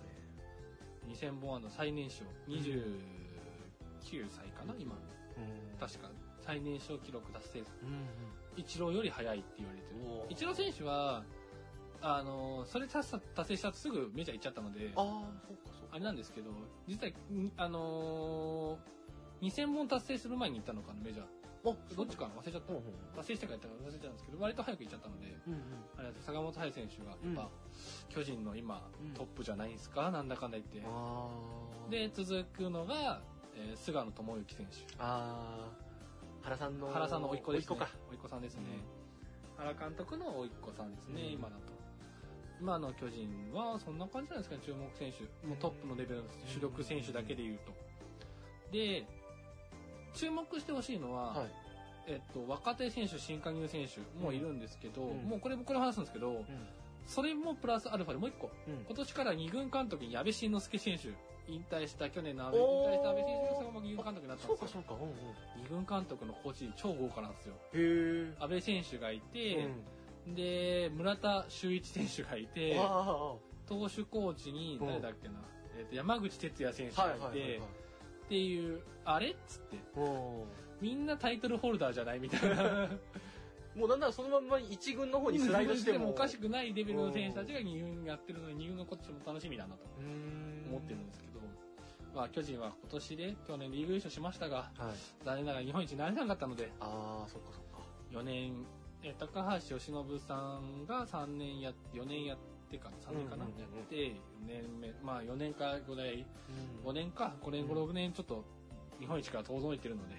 [1.16, 2.24] 2000本安打最年少。
[2.48, 4.96] 29歳かな今。
[4.96, 4.98] う
[5.40, 5.78] ん。
[5.80, 6.10] 確か。
[6.42, 7.60] 最年少記録達成。
[7.60, 7.66] うん
[8.58, 9.96] イチローより早いって言われてる。
[10.30, 11.24] イチロー選手は
[12.02, 15.06] あのそれ達成した後すぐメジャー行っちゃったのでああ
[15.48, 15.96] そうかそうか。
[15.96, 16.50] あれなんですけど
[16.88, 18.99] 実際んあのー
[19.42, 21.26] 2000本達成する前に行ったのかなメジャー。
[21.62, 22.72] おどっちかな忘れちゃった。
[22.72, 22.84] うんうん
[23.16, 25.36] 達成してから行ったか忘れちゃったんですけど割と早く行っちゃったので。
[25.48, 25.60] うんうん。
[25.98, 27.50] あれ坂本勇人選手がやっぱ、
[28.10, 29.12] 巨人の今、うん。
[29.12, 30.12] トップじゃないですか？
[30.12, 30.80] なんだかんだ言って。
[31.90, 33.22] で続くのが、
[33.56, 34.96] えー菅野智之選手。
[36.42, 37.76] 原さんの原さんの甥っ子ですね。
[37.76, 38.62] 甥っ子さんですね、
[39.58, 41.34] 原監督の甥っ子さんですね、うん。
[41.34, 41.62] 今だと。
[42.62, 45.24] 今の巨人はそんな感じじゃないですかね注目選手。
[45.46, 47.74] もうトップのレベルの主力選手だけでいうと。
[48.72, 49.06] で
[50.14, 51.48] 注目してほしいのは、はい。
[52.08, 55.30] えっと、若手選手新加入選手もいるんですけど、うん。
[55.30, 56.46] もうこれ僕ら話すんですけど、うん。
[57.06, 58.50] それもプラスアルファでもう一個。
[58.68, 58.86] うん。
[58.86, 61.10] 今年から二軍監督に安倍晋之助選手
[61.52, 64.84] 引退した去年の安倍引退した安倍選手がそのまま二軍監督になったんですよ。
[64.90, 65.14] うんうん。
[65.64, 67.56] 二軍監督のコーチ陣超豪華なんですよ。
[67.56, 69.68] へえ安倍選手がいて、
[70.28, 73.34] で村田修一選手がいてあ
[73.68, 75.36] 投手コーチにうん誰だっけな、
[75.78, 77.70] えっと山口哲也選手あがいて、はいはいはいはい
[78.30, 79.78] っていうあれっつって。
[79.98, 80.02] う。
[80.02, 80.44] ん
[80.80, 82.88] みんなタイトルホルダーじゃないみたいな。
[83.76, 86.12] もうなんならそのまんま一軍の方にスライドしても。
[86.12, 89.82] おかしくないレベルの選手たちが二軍やってるのに二軍がこっちも楽しみだなと
[90.70, 91.40] 思ってるんですけど、
[92.14, 95.26] まあ巨人は今年で去年リーグ優勝しましたがはい。
[95.26, 97.80] 残念ながら日本一になれなかったのでああそっかそっか。
[98.12, 98.66] 4年
[99.02, 104.14] え高橋由伸さんが3年や4年やってか3年かな、やって4
[104.48, 106.26] 年目まあ4年か5年
[106.86, 107.72] 5年か5年うん。
[107.72, 108.44] 56年ちょっと
[109.00, 110.16] 日本一から遠のいてるので、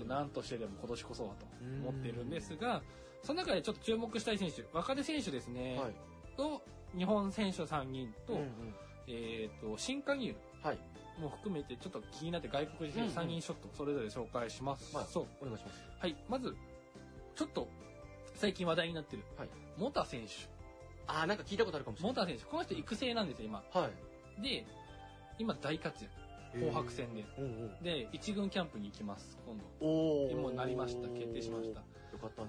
[0.00, 0.08] うん。
[0.08, 1.82] 何としてでも今年こそはとうん。
[1.82, 2.82] 思ってるんですが、
[3.22, 5.92] その中でちょっと注目したい選手若手選手ですね、はい。
[6.36, 6.62] と
[6.96, 8.48] 日本選手3人と,、うんうん。
[9.08, 10.78] えー、と新加入はい。
[11.20, 15.26] も含めてちょっと気になって外国人選手3人ちょっとそれぞれ紹介します、まあそう。
[15.40, 15.84] お願いします。
[15.98, 16.16] はい。
[16.28, 16.54] まず
[17.34, 17.68] ちょっと
[18.34, 19.48] 最近話題になってる、はい。
[19.78, 20.48] モタ選手
[21.06, 22.14] ああなんか聞いたことあるかもしれない。
[22.16, 23.62] モタ選手この人育成なんですよ今。
[23.72, 23.88] は
[24.38, 24.42] い。
[24.42, 24.66] で
[25.38, 26.12] 今大活躍。
[26.52, 27.24] 紅白戦で。
[27.38, 27.48] うんう。
[27.80, 29.64] んで一軍キャンプに行きます今度。
[29.80, 31.80] おおもうなりました決定しました。
[31.80, 31.84] よ
[32.20, 32.48] かったね。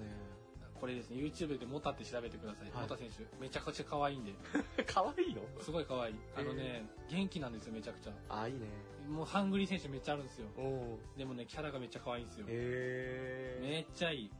[0.80, 2.82] これですね YouTube でモタって調べてください、はい。
[2.82, 4.32] モタ選手めちゃくちゃ可愛いんで。
[4.86, 5.42] 可愛いの？
[5.60, 6.14] すごい可愛い。
[6.36, 8.12] あのね元気なんですよめちゃくちゃ。
[8.28, 8.60] ああいいね。
[9.08, 10.48] もうハングリー選手めっちゃあるんですよ。
[10.56, 12.46] おおでもねキャラがめっちゃ可愛いんですよ。
[12.48, 14.30] へえめっちゃいい。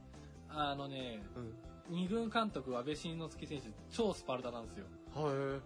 [0.49, 1.53] あのねうん
[1.89, 4.85] 二軍監督安倍晋之助選手超スパルタなんですよ。
[5.15, 5.59] は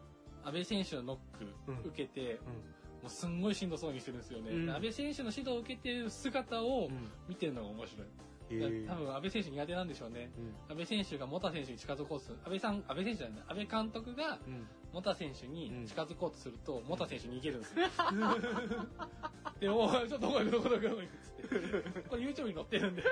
[0.46, 1.80] 安倍選手のノックうん。
[1.90, 2.24] 受けて、い
[3.04, 4.70] もうすんごいしんどそうにしてるんですよね、うん。
[4.70, 7.12] 安倍選手の指導を受けてる姿をうん。
[7.28, 10.32] 見てるのが面白い、へえ多分安倍選手苦手なんでしょうね。
[10.38, 10.72] うん。
[10.72, 12.38] 安倍選手がモタ選手に近づこうとする。
[12.44, 13.44] 安倍さん安倍選手じゃない。
[13.48, 14.68] 安倍監督がうん。
[14.94, 17.88] モタ選手に近づこうとすると、モタ選手逃げるんですよ。
[19.60, 22.10] でおいちょっとどこ行くどこどこどこ行くっつって。
[22.10, 23.04] これ YouTube に載ってるんで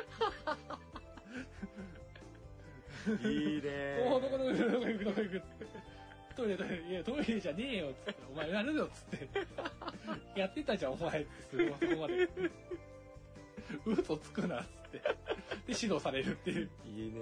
[3.24, 4.04] いいね。
[4.08, 5.92] おどこどこどこ行くどこ行くっつって
[6.36, 12.30] トイレトイレいやトイレじゃねえよっつってお前やるよっつってやってたじゃんお前っつってそこまで
[13.86, 15.04] 嘘つくなっつってで
[15.68, 17.22] 指導されるっていういいね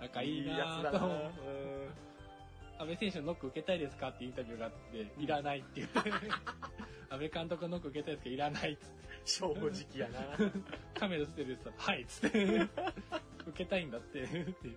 [0.00, 1.30] 仲いいなつだなぁと思う
[2.78, 5.98] 安倍選手のノック受けたいですかってインタビューがあって、いらないって言って、
[7.08, 10.20] 安倍監督のノック受けたいですかいらないっつって、正直やな
[10.98, 12.68] カメラ映ってるって言ったら、はいっつって、
[13.56, 14.68] けたいんだって、って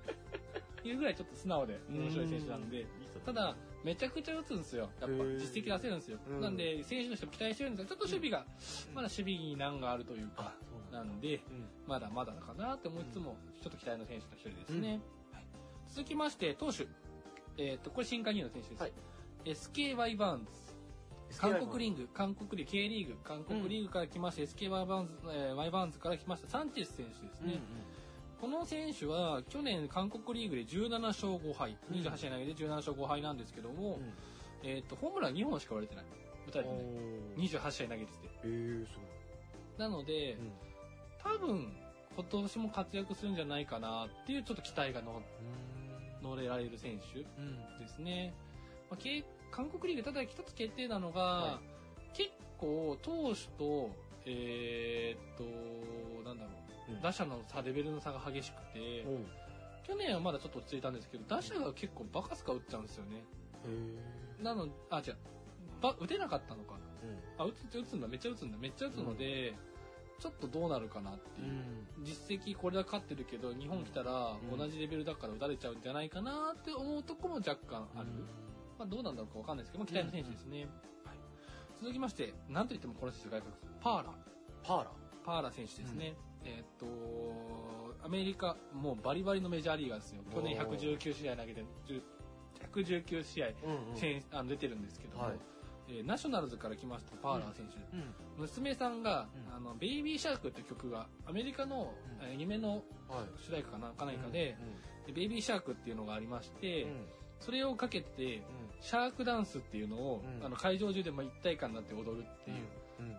[0.87, 0.97] いう。
[0.97, 2.85] ぐらいちょっと素直で面白い選手なんで、
[3.25, 4.89] ただ、めちゃくちゃ打つんですよ。
[4.99, 6.17] やっぱ実績出せるんですよ。
[6.29, 8.45] うんなんで、選手としても期待してるんですが、ちょっと守備が、
[8.93, 10.53] まだ守備に難があるというか、
[10.91, 14.89] なんで、うんまだまだかなって思いつつも、ちょっと期待の選手の一人ですね。
[14.89, 14.99] はい
[15.89, 16.85] 続きまして、投手。
[17.57, 18.81] えっ、と、これ新加入の選手です。
[18.81, 18.93] はい
[19.45, 20.51] SKY バーンズ。
[21.37, 27.61] 韓国リーグ、韓国リーグ、K リーグ、韓国リーグから来まして、SKY バーンズ、えー、ワイバーンズから来ましたサンチェス選手ですうんうんね。
[28.39, 31.97] この選手は去年韓国リーグで17勝5敗、うん。
[31.97, 33.99] 28試合投げて17勝5敗なんですけども、
[34.63, 34.69] うん。
[34.69, 36.05] えっ、と、ホームラン2本しか割れてない。
[36.47, 36.79] 打たれてない。
[36.79, 37.59] おー。
[37.59, 38.29] 28試合投げてて。
[38.43, 38.91] えーす
[39.77, 40.35] なので、
[41.23, 41.37] ごいうん。
[41.37, 41.73] 多分、
[42.15, 45.21] 今年も活躍するんじゃないかなっていうちょっと期待がの
[46.21, 47.79] 乗れられる選手うん。
[47.79, 48.33] ですね。
[48.89, 51.59] まあ、け韓国リーグ、ただ一つ決定なのが、は
[52.13, 53.89] 結構投手と、
[54.25, 56.58] えーっと、なんだろう、うん
[57.01, 59.17] 打者の差、レベルの差が激しくて、おう
[59.87, 63.23] 去年はまだちょっと落ち着いたんですけど、打者が結構バカスカ打っちゃうんですよね。
[64.39, 65.17] へなの、あ、違う、
[65.81, 66.73] ば打てなかったのか。
[66.73, 66.79] な。
[67.41, 69.55] ーあ、打つ、打つんだ、めっちゃ打つんだ、めっちゃ打つので、
[70.19, 71.51] ちょっとどうなるかなってういう。
[71.51, 72.05] ん。
[72.05, 74.57] 実績これだけ勝ってるけど、日本来たらうん。
[74.57, 78.07] 同じレベルだから打たれちゃうんじゃないかなって思うとこも若干ある。
[78.77, 80.67] まあどうなんだろうかわかんないですけど、まあ期待の選手ですね。
[81.05, 81.17] はい、
[81.81, 84.13] 続きまして、なんといってもこの選手外国パーラ。
[84.63, 84.91] パーラ
[85.29, 86.15] パーラ選手ですね。
[86.43, 86.87] えーっと、
[88.03, 90.23] アメリカ、もうバリバリのメジャーリーガーですよ。
[90.33, 92.01] 去年119試合投げて、10
[92.73, 93.95] 119試合、うんうん。
[93.95, 95.33] 選あの出てるんですけども、はい。
[95.89, 98.03] えーナショナルズから来ましたパーラー選手、うん
[98.39, 99.55] 娘さんが、うん。
[99.55, 102.27] あのベイビーシャークっていう曲がアメリカの、うん。
[102.27, 102.81] えー夢のはい。
[103.39, 104.57] 主題歌かなか何かで、
[105.05, 107.05] でベイビーシャークっていうのがありまして、うん。
[107.39, 108.41] それをかけて
[108.81, 110.43] シャークダンスっていうのを、うん。
[110.43, 112.57] あの会場中でも一体感になって踊るっていう。
[112.57, 112.63] うん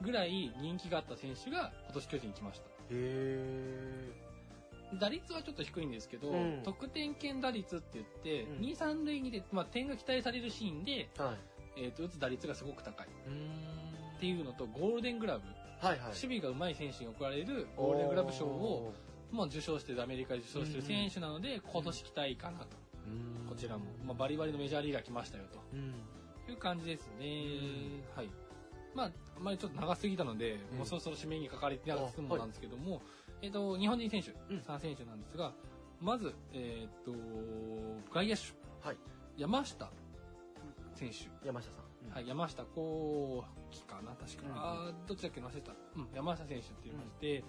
[0.00, 2.64] ぐらい人気があった選手が今年巨人に来ました。
[2.90, 4.30] へ
[4.98, 6.62] 打率はちょっと低いんですけど、うん。
[6.64, 8.64] 得点圏打率って言って、うん。
[8.64, 11.36] 2、3塁にで、まあ、点が期待されるシーンで、えはい。
[11.76, 13.06] えー、と打つ打率がすごく高い。
[13.06, 14.18] っうん。
[14.18, 15.44] ていうのとゴールデングラブ、
[15.80, 16.08] はいはい。
[16.08, 18.92] 守備が上手い選手に贈られるゴールデングラブ賞を、
[19.30, 22.66] まあ、受賞してるアメリカで受賞してる選手なので、今年期待かなと。
[23.06, 23.48] うん。
[23.48, 25.94] こちらも、まあ、バリバリのメジャーリーガー来ましたようん。
[26.46, 28.30] という感じですね、はい。
[28.94, 29.10] まあ
[29.40, 30.78] あまりちょっと長すぎたので、うん。
[30.78, 33.00] もうそろそろ締めにかかりながら進むあはいなんですけども、
[33.40, 34.60] えっ、と日本人選手、うん。
[34.60, 35.52] 3選手なんですが
[36.00, 37.12] まずえっ、と
[38.12, 38.42] 外野手。
[38.86, 38.96] はい。
[39.36, 39.90] 山下
[40.94, 42.14] 選手、山下さん。
[42.14, 47.44] はい、山下幸輝かな確か、うんあーどっちだっけ忘れた、うん、山下選手って言いまして、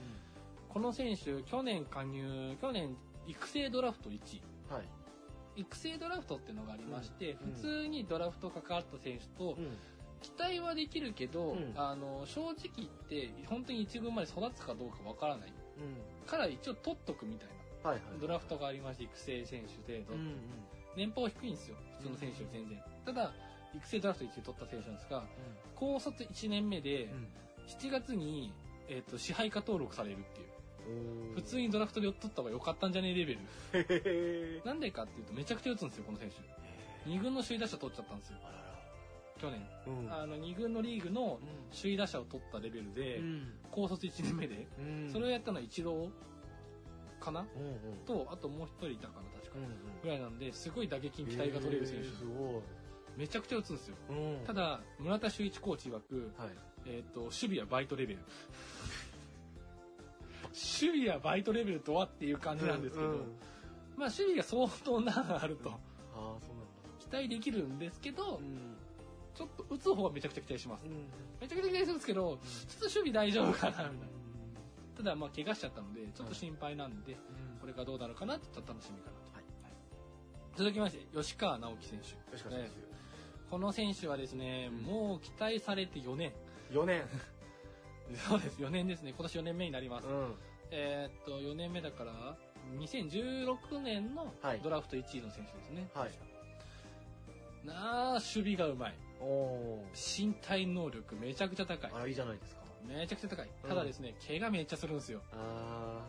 [0.69, 2.95] この選手去年加入去年
[3.27, 5.61] 育成ドラフト1位はい。
[5.61, 7.53] 育成ドラフトっていうのがありまして、うん。
[7.53, 9.77] 普通にドラフト関わった選手と、うん
[10.21, 11.73] 期待はできるけど、うん。
[11.75, 15.53] あの正直言って本当に一軍まで育つかどうかわからない。
[15.77, 16.27] うん。
[16.27, 17.47] から一応取っとくみたい
[17.83, 17.89] な。
[17.89, 20.35] はいはいドラフトがありまして育成選手で、うんうん。
[20.95, 21.75] 年俸低いんですよ。
[21.97, 22.83] 普通の選手より全然。
[23.05, 23.33] ただ
[23.75, 25.23] 育成ドラフト1位取った選手なんですが
[25.75, 27.09] 高卒1年目で
[27.79, 28.53] 7月に、
[28.89, 30.47] えー、と支配下登録されるっていう。
[30.47, 30.51] うん
[31.35, 34.61] 普通にドラフトで取った方が良かったんじゃねえレベル。
[34.65, 37.09] なんでかっていうとめちゃくちゃ打つんですよこの選手。
[37.09, 38.37] 2軍の首位打者取っちゃったんですよ
[39.41, 39.59] 去年。
[39.87, 40.13] うん。
[40.13, 41.39] あの2軍のリーグの
[41.75, 43.53] 首位打者を取ったレベルで、うん。
[43.71, 45.09] 高卒1年目で、うん。
[45.11, 46.09] それをやったのは一郎
[47.19, 47.41] かな？
[47.55, 47.97] うんうん。
[48.05, 52.61] とあともう一人いたかな確か、うんぐらいなんですごい打撃に期待が取れる選手、へー
[53.17, 53.95] めちゃくちゃ打つんですよ。
[54.45, 56.49] ただ村田修一コーチ曰く、はい。
[56.85, 58.19] えー、と守備はバイトレベル。
[60.49, 63.19] 守備はバイトレベルとはっていう感じなんですけど、うんうん。
[63.97, 65.77] まあ守備が相当なあるとああ
[66.15, 66.71] そうなんだ。
[66.99, 68.70] 期待できるんですけど、うん
[69.41, 70.85] ちょっと打つ方はめちゃくちゃ期待します。
[70.85, 71.09] うん。
[71.39, 72.37] めちゃくちゃ期待するんですけど、ちょっ
[72.77, 73.93] と守備大丈夫かなみたいな。
[74.97, 77.17] ただまあ怪我しちゃったのでちょっと心配なんで、
[77.59, 79.43] これがどうなるかなちょっと楽しみかなと、はい。
[80.55, 82.09] 続きまして吉川直樹選手。
[82.31, 82.77] よしかしです
[83.49, 84.77] この選手はですね、うん。
[84.83, 86.31] もう期待されて4年。
[86.71, 87.01] 4年。
[88.29, 88.61] そうです。
[88.61, 89.09] 4年ですね。
[89.09, 90.35] 今年4年目になります、うん。
[90.69, 92.37] えーっと4年目だから
[92.77, 94.59] 2016年のはい。
[94.61, 96.11] ドラフト1位の選手ですね、はい
[97.65, 98.95] なあ守備がうまい。
[99.19, 101.91] おお身体能力めちゃくちゃ高い。
[101.93, 102.61] あらいいじゃないですか。
[102.87, 103.49] めちゃくちゃ高い。
[103.63, 105.21] うんただですね、怪我めっちゃするんですよ。
[105.33, 106.01] あ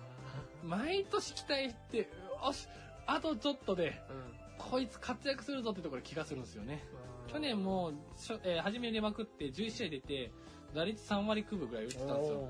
[0.64, 2.06] 毎年期待してよ
[2.52, 2.68] し
[3.06, 4.70] あとちょっとであうん。
[4.70, 6.82] こいつ活躍するぞってところ気がするんですよね。
[7.30, 10.30] 去年もしょ、えー初め出まくって11試合出て
[10.74, 12.48] 打率3割9分ぐらい打ってたんですよ。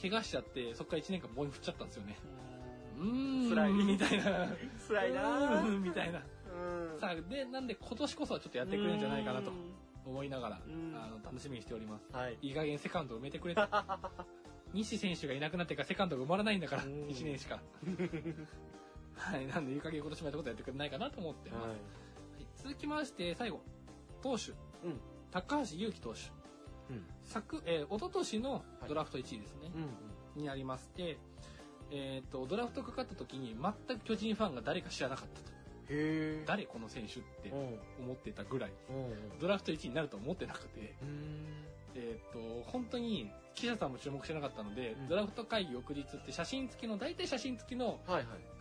[0.00, 2.16] 怪我しちゃってそこから1年間棒に振っちゃったんですよね。
[2.98, 3.50] うーん。
[3.50, 3.72] 辛い。
[3.72, 4.24] みたいな。
[4.88, 6.18] 辛いうなみたいな。
[6.18, 6.24] うん
[7.00, 9.52] さあでなんで今年こそはちょっとやってくれるんじゃないかなと
[10.04, 10.94] 思いながらうん。
[10.96, 12.08] あの楽しみにしております。
[12.12, 12.38] はい。
[12.42, 13.62] いい加減セカンド埋めてくれて。
[14.72, 17.06] 西選手がいなくなってからセカンドが埋まらないんだからうん。
[17.08, 17.60] 1年しか。
[19.14, 19.46] はい。
[19.46, 21.70] なんでいい加減今年もやったことやってくれないかなと思ってます、はい。
[21.70, 21.78] はい。
[22.56, 23.60] 続きまして最後。
[24.22, 24.52] 投手。
[24.84, 25.00] うん。
[25.30, 26.20] 高橋優希投手。
[26.90, 27.06] うん。
[27.24, 31.18] 昨、えー、一昨年のドラフト1位ですね、うんになりまして、
[31.90, 35.59] えー、とドラフトかかった時に全く巨人ファンが誰か知らなかったと
[36.46, 38.04] 誰この選手ってうん。
[38.04, 41.66] 思ってたぐらいうんドラフト1位になると思ってなくて、うん。
[41.94, 45.08] えー、と本当に記者さんも注目してなかったので、うん。
[45.08, 47.98] ドラフト会議翌日って写真付きの大体写真付きの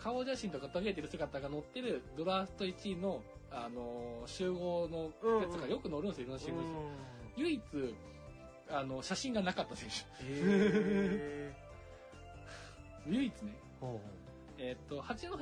[0.02, 5.12] 顔写真とかトゲてる姿が載ってるドラフト1位の、あのー集合の
[5.42, 6.64] やつがよく載るんですよいろんな新聞に
[7.38, 7.64] 唯一
[8.72, 9.96] あの写真がなかった選手。
[13.10, 13.56] 唯一ね。
[13.80, 14.00] ほ
[14.58, 15.40] えっ、と八戸、う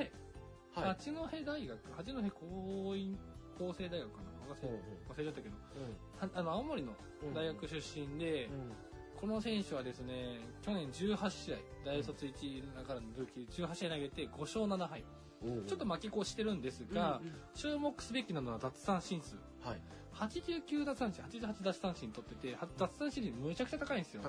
[0.82, 0.90] はい。
[0.90, 3.18] 八戸大学八戸工院
[3.58, 4.70] 工政大学かな忘れ
[5.10, 8.72] 忘れちゃったけどうはあの青森のん大学出身で、うん。
[9.20, 15.04] この選手はですね去年18試合大卒1位だからのルーキー18試合投げて5勝7敗。
[15.44, 17.34] うんちょっと負け越してるんですが、うんうん。
[17.54, 19.36] 注目すべきなのは奪三振数。
[19.62, 19.82] はい。
[20.14, 24.24] 89奪三振88奪三振取ってては奪三振率むちゃくちゃ高いんですよ。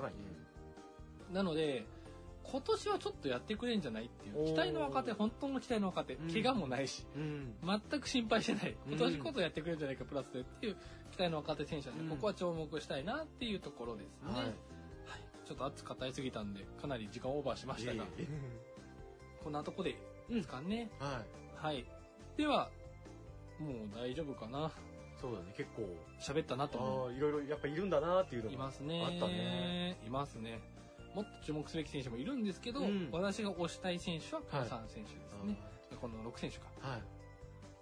[1.31, 1.85] なので
[2.51, 6.33] 今年はちょっとやってくれんじゃないっていう期待の若手本当の期待の若手、うん。
[6.33, 7.53] 怪我もないしうん。
[7.63, 8.75] 全く心配してない。
[8.87, 8.93] うん。
[8.93, 10.39] 今年こそやってくれるんじゃないかプラスで。
[10.39, 10.75] っていう
[11.11, 12.09] 期待の若手選手なんで、うん。
[12.09, 14.45] ここは注目したいなっていうところですね、はい。
[14.45, 14.53] はい。
[15.45, 18.27] ちょっと熱く語りすぎたんでかなり時間オーバーしましたがいえい
[19.43, 19.95] こんなとこで
[20.29, 21.73] ですかね、えはい。
[21.73, 21.85] はい。
[22.37, 22.69] では
[23.59, 24.71] もう大丈夫かな。
[25.19, 25.83] そうだね結構。
[26.21, 29.03] 喋ったなと思ああいろいろやっぱいるんだなっていうのがますね。
[29.03, 29.97] あったね。
[30.05, 30.61] いますね。
[31.13, 35.57] もっと注目すべき選手もいるんですけど、うん私が推したい選手はこの3選手ですね。
[35.99, 36.65] この6選手か。
[36.81, 37.01] はい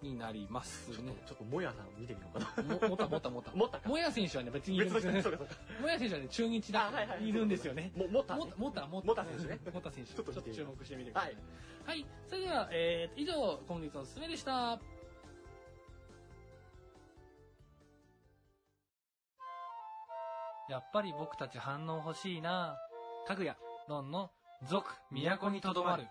[0.02, 1.14] になりますね。
[1.26, 3.52] ちょっともやさん見てみようかなも、もたもたもた。
[3.52, 5.40] もたかもや選手はね、別にいるん別ですよね
[5.82, 7.92] もや選手はね、中日だいはいいるんですよね。
[7.96, 10.14] ももたねもた、もた、選手ねもた選手。
[10.14, 11.38] ちょっと注目してみてください。
[11.86, 12.06] はい。
[12.28, 14.80] それでは、えー、以上、今月のおすすめでした。
[20.70, 22.78] やっぱり僕たち反応欲しいな。
[23.28, 23.58] かぐや、
[23.90, 24.32] のんの、
[24.70, 26.06] 続、都にとどまる。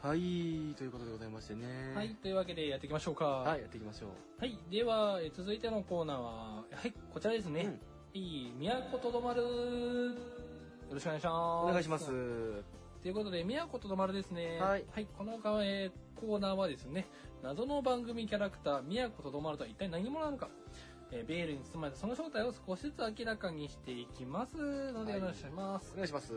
[0.00, 3.24] はいということでございましてねはい、というわけでやっていきましょうか。
[3.26, 7.78] はいやっていきましょうはい、では、えー続いてのコーナーは、はい、こちらですね。
[8.14, 8.52] いい、
[8.90, 9.42] 都とどまる。
[9.42, 9.48] よ
[10.90, 11.34] ろしくお願いします。
[11.34, 14.58] お願いしますということで、都とどまるですね。
[14.58, 14.84] はい
[15.18, 17.08] この、えーコーナーはですね、
[17.42, 20.48] 謎の番組キャラクター、都とどまるとは一体何者なのか、
[21.12, 24.56] えーベールに包まれたその正体を少しずつ明らかにしていきます
[24.92, 25.92] ので、はいよろしくお願いします。
[25.92, 26.32] お願いします。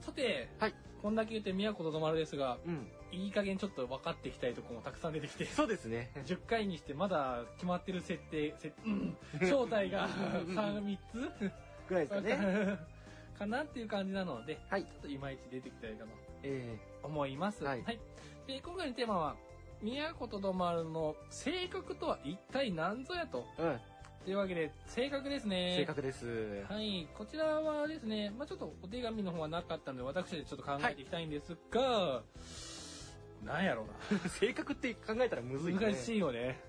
[0.00, 0.74] さて、はい。
[1.00, 2.88] こんだけ言って都とどまるですが、うん。
[3.12, 6.10] いい加減ちょっと分かっていきたいところもたくさん出てきて、そうですね。
[6.26, 9.16] 10回にしてまだ決まってる設定、設うん。
[9.40, 11.52] 正体が3、 3つ。
[11.88, 12.78] ぐらいですかね。
[13.38, 14.84] かなっていう感じなので、はい。
[14.84, 16.12] ちょっといまいち出てきたらいいかな
[16.42, 17.62] えと思います。
[17.64, 17.84] はい。
[18.46, 19.36] で、今回のテーマは、
[20.18, 23.44] 都とどまるの性格とは一体何ぞやと。
[23.58, 23.91] えうん
[24.24, 25.74] というわけで、性格ですね。
[25.78, 27.08] 正確ですはい。
[27.12, 32.22] こちらはですね、まあちょっとお手紙の方はなかったので、私でちょっと考えていきたいんですが、
[33.44, 34.18] なんやろうな。
[34.30, 36.60] 性格って考えたらむずいね難しいよね。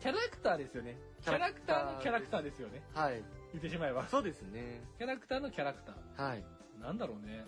[0.00, 0.98] キャラクターですよね。
[1.22, 2.82] キャラクターのキャラクターですよね。
[2.92, 4.06] はい言ってしまえば。
[4.08, 6.28] そうですねキャラクターのキャラクター。
[6.28, 6.44] はい
[6.82, 7.46] なんだろうね。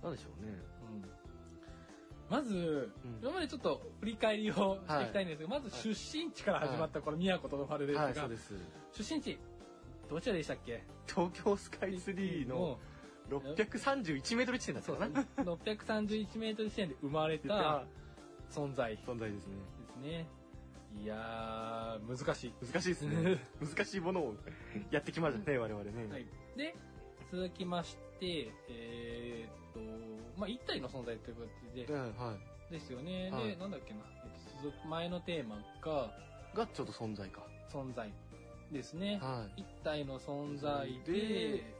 [0.00, 0.52] なんでしょうね
[0.92, 1.19] うん。
[2.30, 3.18] まず、うん。
[3.20, 8.14] 今までちょっと振り返りをしていきたいんですが、まず出身地から始まったこの宮古とどまるですが、はい。
[8.14, 8.54] そうです。
[8.92, 9.38] 出身地、
[10.08, 10.84] どちらでしたっけ？
[11.06, 12.78] 東京スカイツリーの
[13.28, 17.84] 631メートル地点だったそうかな631メートル地点で生まれた
[18.50, 19.54] 存在で存在ですね。
[19.96, 20.26] すね。
[21.02, 22.52] いやー、難しい。
[22.60, 23.38] 難しいですね。
[23.60, 24.34] 難しいものを
[24.90, 25.90] やってきましたね我々ね。
[26.10, 26.26] はい。
[26.56, 26.74] で、
[27.30, 30.09] 続きまして、えーっと、
[30.40, 32.34] まあ、一体の存在ということで、うんは
[32.70, 32.72] い。
[32.72, 33.30] ですよね。
[33.30, 33.48] はい。
[33.48, 36.10] で、なんだっけな、えっと、前のテーマが、
[36.54, 37.42] がちょっと存在か。
[37.70, 38.10] 存在
[38.72, 39.18] ですね。
[39.20, 39.60] はい。
[39.60, 41.20] 一体の存在で、で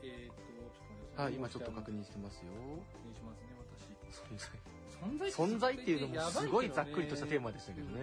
[0.03, 0.35] えーっ
[1.16, 2.53] と、はい今ちょっと確認してますよ。
[2.92, 3.49] 確認しますね、
[4.12, 4.49] 存在？
[4.90, 4.99] 私。
[5.01, 5.46] 存在？
[5.46, 7.46] 存在っていうのもすごいざっくりとしたテーマ。
[7.46, 8.03] マでしたけどね。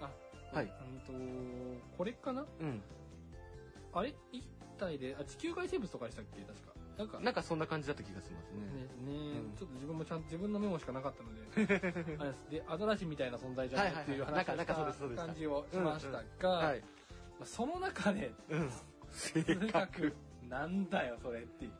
[0.00, 0.10] あ、
[0.56, 0.64] はい。
[0.64, 1.12] うんと、
[1.96, 2.46] これかな？
[2.60, 2.80] うん。
[3.92, 4.14] あれ？
[4.32, 4.44] 一
[4.78, 6.40] 体で、あ、地球外生物とかでしたっけ？
[6.42, 6.72] 確か。
[6.98, 8.60] なんか、なんかそんな感じだった気がしますね。
[9.06, 9.56] ねね、うん。
[9.56, 12.50] ちょっと自分もちゃんと自分のメモしかなかったので、 あれです。
[12.50, 16.80] で、アザラシみたいな存在じゃないっていう話をした感じをしましたが、はい。
[16.80, 16.86] ま
[17.42, 18.70] あその中で、うん。
[19.10, 20.12] 性格。
[20.48, 21.72] なんだよ、それっていう。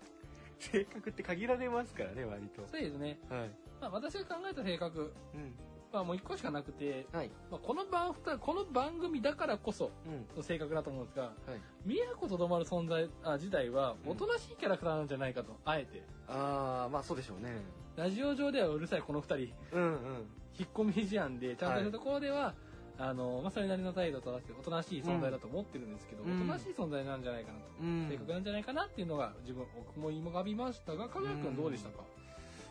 [0.61, 2.67] 性格って限られますからね割と。
[2.67, 3.19] そうですね。
[3.29, 3.51] はい。
[3.81, 5.55] まあ、私が考えた性格、うん
[5.93, 7.31] まあ、もう一個しかなくて、はい。
[7.51, 10.27] まあ、この番この番組だからこそうん。
[10.37, 11.33] の性格だと思うんですが、はい。
[11.87, 16.03] 宮古とどまる存在あ自体はおとなしいキャラクターなんじゃないかと、あえて。
[16.29, 17.53] ああまあそうでしょうね。
[17.97, 19.55] ラジオ上ではうるさいこの二人。
[19.73, 20.27] うんうん。
[20.59, 22.53] 引っ込み思案でちゃんとしたところでは、
[22.99, 26.37] あのまあ、それなりの態度を正しておとなしい存在だと思ってるんですけど、うん。
[26.37, 28.09] おとなしい存在なんじゃないかなと、うん。
[28.11, 32.03] 性格なんじゃないかなっていうのが自分僕も今がびましたがかぐやくんどうでしたか？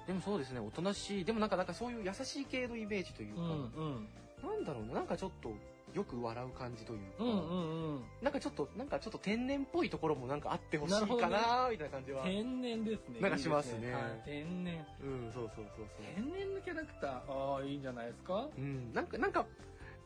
[0.07, 1.25] でもそうですねおとなしい。
[1.25, 4.07] でもなんかなんかそういう優しい系のイメージというか、うんうん。
[4.41, 5.51] なんだろうななんかちょっと
[5.93, 8.01] よく笑う感じというか、うんうんうん。
[8.21, 13.19] なんかちょっとなんかちょっと天然っぽいところもなんかあってほしいかなみたいな感じは、天然ですね。
[13.19, 13.79] なんかしますね。
[13.79, 14.85] いいではい天然。
[15.03, 16.05] うんそうそうそうそう。
[16.15, 18.47] 天然のキャラクターああいいんじゃないですか？
[18.57, 19.45] うんなんかなんか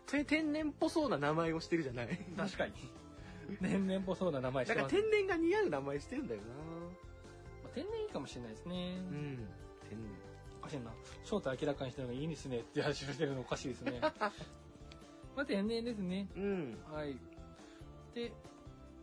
[0.07, 2.07] て天然っぽそうな名前をしてるじゃない。
[2.35, 2.73] 確かに。
[3.61, 6.47] 天然っぽそうな名前してます、なんか天然が似合う名前してるんだよな。
[6.47, 9.47] まあ天然いいかもしれないですね、うん
[9.91, 10.11] 天然
[10.61, 10.91] おかしいな。
[11.23, 13.99] 正体明らかにしてるのがいいですねって話をしてるのおかしいですね。
[15.35, 16.29] まあ天然ですね。
[16.35, 16.77] うん。
[16.89, 17.17] はい。
[18.13, 18.31] で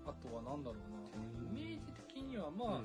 [0.06, 1.50] あとは何だろうな。
[1.50, 2.82] イメージ的にはま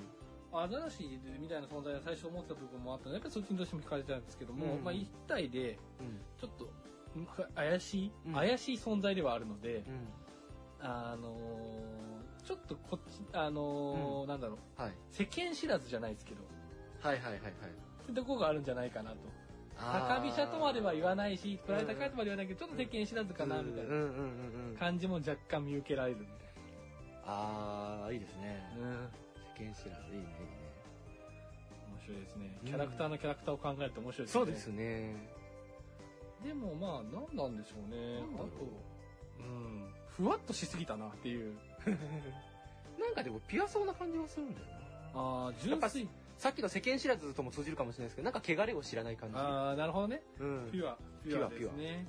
[0.52, 3.12] あ、アザラシみたいな存在は最初思ってた部分もあったの。
[3.12, 4.84] でやっぱりそっちにどうしても惹かれたんですけども、うん。
[4.84, 6.20] まあ一体でうん。
[6.38, 6.66] ちょっと
[7.20, 8.34] ん怪しい、うん。
[8.34, 10.08] 怪しい存在ではあるので、うん。
[10.80, 11.94] あのー
[12.44, 14.94] ちょっとこっち、あのーなんだろう、はい。
[15.10, 16.44] 世間知らずじゃないですけど、
[17.00, 17.54] はいはいはいはい
[18.12, 19.18] いうとこがあるんじゃないかなと。
[19.76, 26.44] 高飛車とまでは言わないし、プライド高いとまでは言わないけど、ちょっと世間知らずかな、みたいな感じも若干見受けられるみたい
[27.26, 28.64] ああいいですね。
[28.80, 28.88] な。
[28.88, 28.94] うん。
[29.58, 30.64] 世間知らずいいねいいね。
[31.90, 32.58] 面白いですね。
[32.62, 32.68] うん。
[32.68, 34.42] キャラクターのキャラクターを考えると面白いですね。
[34.42, 35.16] そうですね。
[36.44, 38.20] でもまあ何なんでしょうね。
[38.36, 38.48] あと
[39.40, 39.94] うん。
[40.18, 41.56] ふわっとしすぎたなっていう。
[43.00, 44.74] なんかでもピュアそうな感じはするんだよな。
[45.16, 46.08] ああ純粋
[46.44, 49.36] さっきの世間知らずとも通じるかもしれないですけどなんか汚れを知らない感じ。
[49.38, 50.22] ああなるほどね。
[50.42, 50.70] うん。
[50.74, 50.98] ピュア。
[51.24, 52.06] ピュアですね。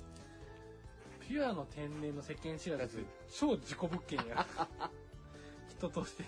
[1.21, 1.53] ピュア。
[1.53, 3.05] の天然の世間知らず。
[3.33, 4.45] 超自己物件や。
[5.71, 6.25] 人として。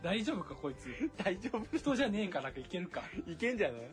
[0.00, 0.86] 大丈夫かこいつ。
[1.16, 1.76] 大丈夫。
[1.76, 3.02] 人じゃねえからいけるか。
[3.26, 3.90] いけんじゃない？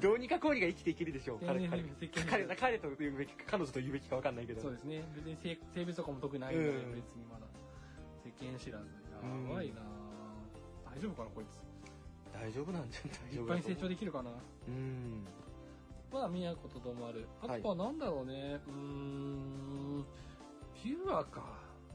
[0.00, 1.40] どうにかこうにか生きていけるでしょう。
[1.44, 1.82] 彼彼。
[1.82, 2.54] 彼ず。
[2.54, 4.60] 彼と言うべきか彼女と言うべきか分かんないけど。
[4.62, 5.02] そうですね。
[5.16, 6.94] 別に性性別とかも特にないので、うん。
[6.94, 7.46] 別にまだ。
[8.24, 8.84] 世間知らず。
[9.24, 9.80] うんやばいな、
[10.94, 11.67] 大丈夫かなこいつ
[12.40, 13.58] 大丈夫なんじゃ大丈夫い？
[13.58, 14.30] っぱい成長できるかな？
[14.68, 15.26] うん。
[16.12, 17.26] まだ宮古とどまる。
[17.42, 20.04] あとはなんだろうね、うーん。
[20.82, 21.42] ピュアか。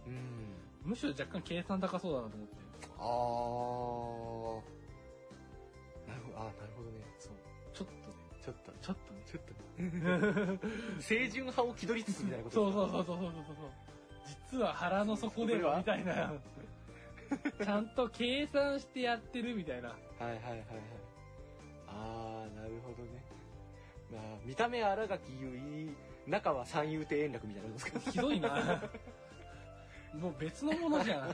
[0.06, 0.54] うん。
[0.84, 2.56] むしろ若干計算高そうだなと思って。
[3.00, 3.04] ああ
[6.12, 6.38] なるほど。
[6.38, 7.00] あーなるほどね。
[7.18, 7.32] そう。
[7.74, 8.00] ちょっとね。
[8.44, 8.72] ちょっと。
[8.82, 9.24] ちょっとね。
[9.26, 9.89] ちょっとね。
[11.02, 13.70] 清純派を気取りつつみたいなことそうそうそうそうそうそうそう。
[14.52, 16.34] 実は腹の底ではみたいな
[17.64, 19.90] ちゃんと計算してやってるみたいな。
[19.90, 20.60] はいはいはいはい。
[21.88, 23.24] ああなるほどね。
[24.12, 25.92] まあ見た目新垣結衣
[26.28, 28.82] 中は三遊亭円楽みたいなもんですかひどいな。
[30.16, 31.34] もう別のものじゃん。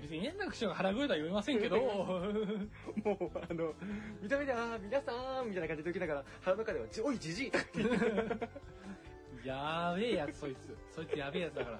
[0.00, 1.76] 別に円楽師匠が腹黒いとは言いませんけど。
[1.76, 3.74] もうあの
[4.22, 7.52] 見た目で「ああ皆さん」みたいな感じで時ながら腹の中では「おいじじい」
[9.44, 10.76] やべえやつそいつ。
[10.90, 11.78] そいつやべえやつだから。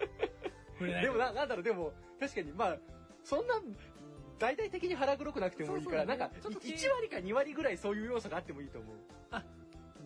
[1.00, 2.78] でもななんだろうでも確かにまあ
[3.26, 3.54] そんな
[4.38, 8.94] 大々的に腹黒くなくてもいいから、そうそうなんかちょっと1割か2割ぐらいそういう要素があってもいいと思う、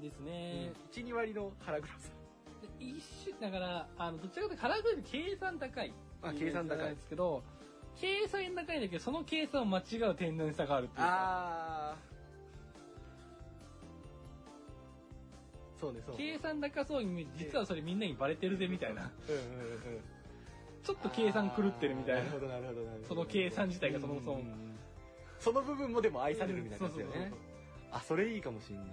[0.03, 2.09] ですね、12割の腹黒さ。
[2.79, 5.93] で一種だからあのどちらかというと腹黒いと計算高い
[6.23, 7.43] あ計算高いですけど
[8.01, 8.79] 計算高い。
[8.79, 11.07] んだけどその計算を間違う天然さがあるっていうか。
[11.07, 11.97] ああ
[15.79, 16.19] そうねそうね。
[16.19, 19.11] 計算高そうに実はそれみんなにバレてるぜみたいな。
[19.29, 19.45] うんうんう
[19.99, 20.01] ん
[20.83, 22.21] ちょっと計算狂ってるみたいな。
[22.23, 23.09] なるほどなるほどなるほど。
[23.09, 24.43] その計算自体がそもそも。
[25.39, 26.87] その部分もでも愛されるみたいな。
[26.87, 27.33] やつだよね
[27.93, 28.87] あそれいいかもしんない。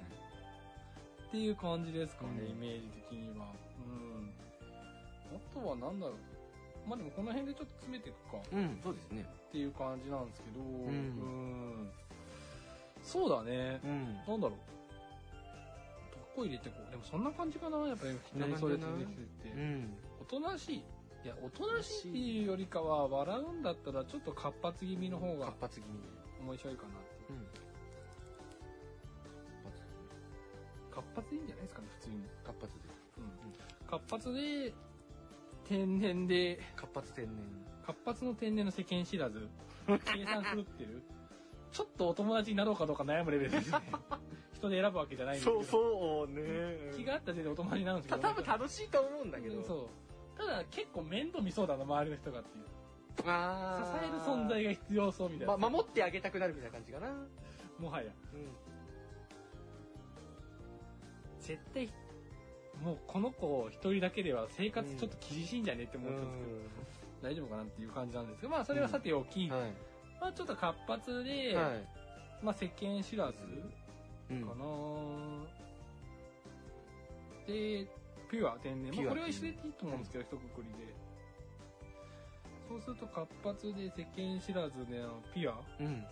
[1.27, 2.49] っていう感じですかね、うん。
[2.51, 3.47] イメージ的には。
[3.83, 4.31] うん。
[5.35, 6.15] あとはなんだろう。
[6.87, 8.37] まあでもこの辺でちょっと詰めていくか。
[8.51, 9.25] うんそうですね。
[9.49, 10.63] っていう感じなんですけど。
[10.63, 10.87] ん。
[10.87, 10.93] う
[11.83, 11.89] ん。
[13.03, 13.79] そうだね。
[13.83, 14.15] うん。
[14.27, 14.49] なんだろう。
[14.49, 14.57] ど
[16.35, 16.91] こ入れてこう。
[16.91, 18.17] でもそんな感じかなやっぱり。
[18.33, 19.55] 左袖ついてきてて。
[19.55, 19.97] うん。
[20.21, 20.83] おとなしい
[21.27, 22.07] いやおとなし
[22.41, 25.99] いよりかは笑うんだったらちょっと活発気味の方が活発気味に
[26.39, 27.33] 面白いかなってう。
[27.33, 27.47] ん。
[30.89, 31.35] 活発で。
[31.35, 32.79] いいんじゃないですかね普通に、活発で。
[33.89, 34.73] 活発で
[35.67, 36.59] 天然で。
[36.77, 37.35] 活発天然。
[37.85, 39.49] 活発の天然の世間知らず。
[39.85, 41.03] 計算狂ってる
[41.73, 43.79] ちょっとお友達になろうかどうか悩むレベルですね。
[44.55, 45.63] 人で選ぶわけじゃないんですけど。
[45.63, 46.93] そうそうね。
[46.95, 48.21] 気があった時点でお友達になるんですけど。
[48.21, 49.61] た多分楽しいと思うんだけど。
[49.63, 50.06] そう
[50.37, 52.65] ただ結構面倒見そうだな周りの人がっていう。
[53.25, 57.07] あ支える存在が必要そうみたいな、ま、守ってあげたくなるみたいな感じかな。
[57.79, 58.05] もはや。
[58.33, 58.47] うん。
[61.39, 61.89] 絶対
[62.83, 69.73] もうこの子一人だけでは生活ちょっと厳しいんじゃねって思ったんですけど、大丈夫かなっていう感じなんですけどまあそれはさておき、はい。
[70.21, 71.83] まあちょっと活発で、はい。
[72.43, 73.39] まあ世間知らず
[74.29, 74.43] うん。
[74.43, 74.65] かな、
[77.47, 77.87] で
[78.29, 78.93] ピュア天然。
[78.95, 80.93] まあこれは一緒でいいと思うんですけど、一括りで。
[82.67, 85.01] そうすると活発で世間知らずで
[85.33, 85.53] ピュア。
[85.53, 86.03] ってうん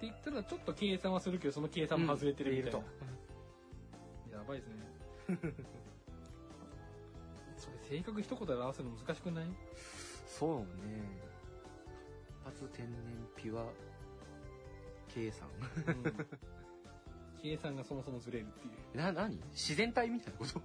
[0.00, 2.84] 言ったらちょっと計算はするけどその計算も外れてるみたいな、うん
[4.32, 4.74] やばいですね。
[7.56, 9.46] それ性格一言で表すの難しくない？
[10.28, 10.64] そうね。
[12.44, 12.94] 活発天然
[13.36, 13.66] ピュア
[15.08, 15.48] 計算。
[15.88, 16.04] うん。
[17.42, 18.96] 計算がそもそもずれるっていう。
[18.96, 19.36] な何？
[19.50, 20.60] 自然体みたいなこと？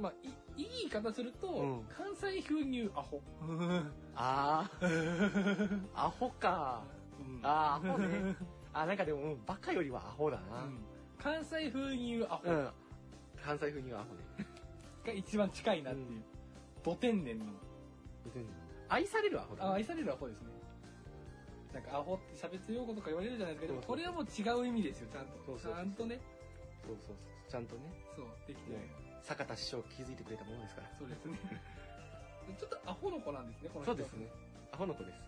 [0.00, 0.28] まあい
[0.60, 1.84] いい言い方すると、うん。
[1.88, 3.20] 関西風に言うアホ。
[4.16, 5.80] あー。
[5.94, 6.82] アホか。
[7.20, 7.40] うん。
[7.42, 8.36] あーアホね。
[8.72, 10.78] あなんかでもうんバカよりはアホだうなん。
[11.18, 12.50] 関西風に言うアホ。
[12.50, 12.70] うん。
[13.44, 14.24] 関西風にはアホね。
[15.04, 16.22] が一番近いなっていう、
[16.82, 17.44] ド天然の。
[18.88, 19.70] 愛されるアホだね。
[19.70, 20.48] あ愛されるアホですね。
[21.72, 23.72] なんかアホって差別用語とか言われるじゃないですか。
[23.72, 23.96] でもそうそう。
[23.96, 25.32] これはもう違う意味ですよちゃんと。
[25.38, 26.20] そうそうそうちゃんとね。
[26.86, 27.16] そうそうそう。
[27.50, 27.82] ちゃんとね。
[28.16, 28.78] そうできてる
[29.24, 30.88] 坂田師匠気づいてくれたものですから。
[30.98, 31.38] そうですね。
[32.60, 34.28] ちょっとアホの子なんですねこの人そうですね。
[34.70, 35.18] アホの子です。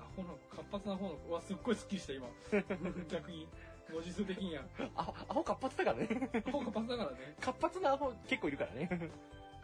[0.00, 1.28] アホの子活発なアホの子。
[1.28, 2.28] うわすっごいスッキリした今。
[3.10, 3.48] 逆に。
[3.92, 4.62] 文字数的には。
[4.94, 6.30] アホアホ活発だからね。
[6.46, 7.34] アホ活発だからね。
[7.42, 8.86] 活発なアホ結構いるからね。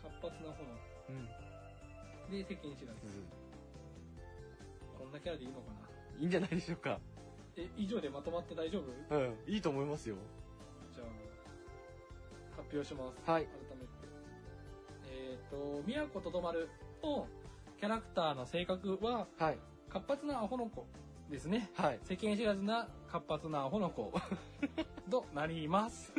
[0.03, 0.71] 活発なアホの。
[1.11, 1.27] うん。
[2.33, 3.01] で世間知らず
[4.99, 5.89] こんなキャラでいいのかな。
[6.19, 6.99] いいんじゃないでしょうか。
[7.57, 9.17] え以上でまとまって大丈夫？
[9.17, 9.39] うん。
[9.47, 10.17] いいと思いますよ。
[10.93, 11.07] じゃあ
[12.57, 13.31] 発表します。
[13.31, 13.47] はい。
[15.37, 16.69] えっ、と、宮古とどまる
[17.03, 17.27] の
[17.79, 19.59] キャラクターの性格は、はい。
[19.89, 20.87] 活発なアホの子
[21.31, 21.71] ですね。
[21.75, 21.99] はい。
[22.03, 24.13] 世間知らずな活発なアホの子
[25.11, 26.13] となります。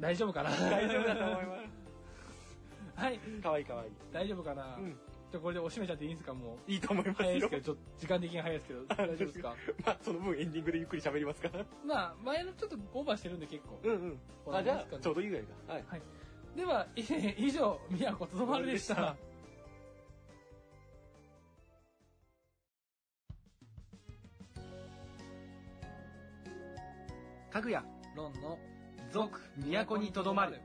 [0.00, 0.50] 大丈夫かな？
[0.50, 1.56] 大丈夫だと思いま
[2.94, 3.40] はい、す。
[3.40, 3.90] かわいいかわいい。
[4.12, 4.98] 大丈夫かな、うん。
[5.30, 6.34] じゃあこれでおしめちゃっていいんですか？
[6.34, 6.70] もう。
[6.70, 7.56] いいと思いますよ早いですけ。
[7.60, 9.56] ど、ちょっと時間的に早いですけど、大丈夫ですか？
[9.86, 11.64] まあ、その分エンディングでゆっくり喋りますから。
[11.84, 13.80] まあ、前のちょっとオーバーしてるんで結構。
[13.82, 14.54] うんうん。
[14.56, 15.74] あ、じゃあ、ちょうどいいぐらいだ。
[15.74, 15.84] はい。
[16.56, 17.00] では、い
[17.38, 19.16] 以上、宮古とどまるでした。
[27.50, 27.84] かぐや、
[28.14, 28.58] ロンの
[29.10, 30.60] 続、都にとどまる。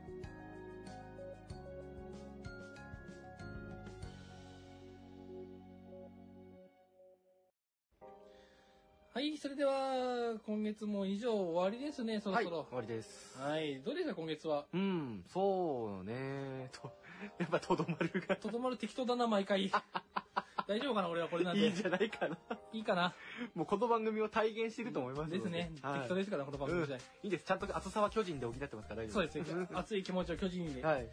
[9.58, 12.76] では、今月も以上終わりですね、そろはい、そろ終。
[12.76, 13.36] わりです。
[13.42, 14.64] はい、どうでした、今月は？
[14.72, 16.70] うん、そうね。
[16.70, 16.92] と、
[17.40, 18.36] やっぱとどまるが。
[18.36, 19.68] とどまる適当だな、毎回。
[20.68, 21.62] 大丈夫かな、俺はこれなんで。
[21.62, 22.38] いいんじゃないかな。
[22.72, 23.12] いいかな？
[23.56, 25.72] もうこの番組を体現してると思いますのですね。
[25.82, 27.00] はい適当ですから、この番組自体。
[27.24, 27.44] いいです。
[27.44, 29.68] ちゃんと厚さは巨人で補ってますから大丈夫そうですね。
[29.72, 30.82] 熱い気持ちを巨人に。
[30.86, 31.08] はい。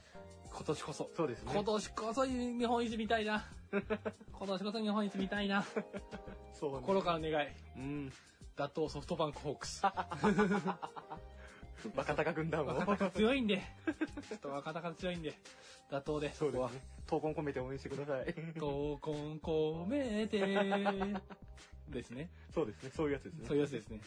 [0.52, 1.10] 今年こそ。
[1.16, 1.52] そうですね。
[1.52, 3.43] 今年こそ日本一見たいな。
[3.72, 5.66] 今年こそ日本一見たいな。
[6.54, 6.78] そうね。
[6.82, 7.48] 心から願い。
[7.78, 8.14] うん。
[8.56, 9.82] 打倒ソフトバンクホークス。
[11.93, 12.74] 若隆軍団も。
[12.76, 13.62] 若隆強いんで。
[14.30, 15.34] ちょっと若隆強いんで。
[15.91, 16.30] 打倒で。
[16.30, 16.89] ここはそうですね。
[17.06, 18.26] 闘魂込めて応援してください。
[18.56, 20.39] 闘魂込めて。
[21.89, 22.30] ですね。
[22.53, 22.91] そうですね。
[22.95, 23.45] そういうやつですね。
[23.47, 24.01] そういうやつですね。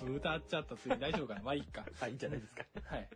[0.00, 1.42] 歌っちゃったついに大丈夫かな？
[1.42, 1.84] まあいいか。
[1.98, 2.64] はい、いいんじゃないですか。
[2.84, 3.08] はい。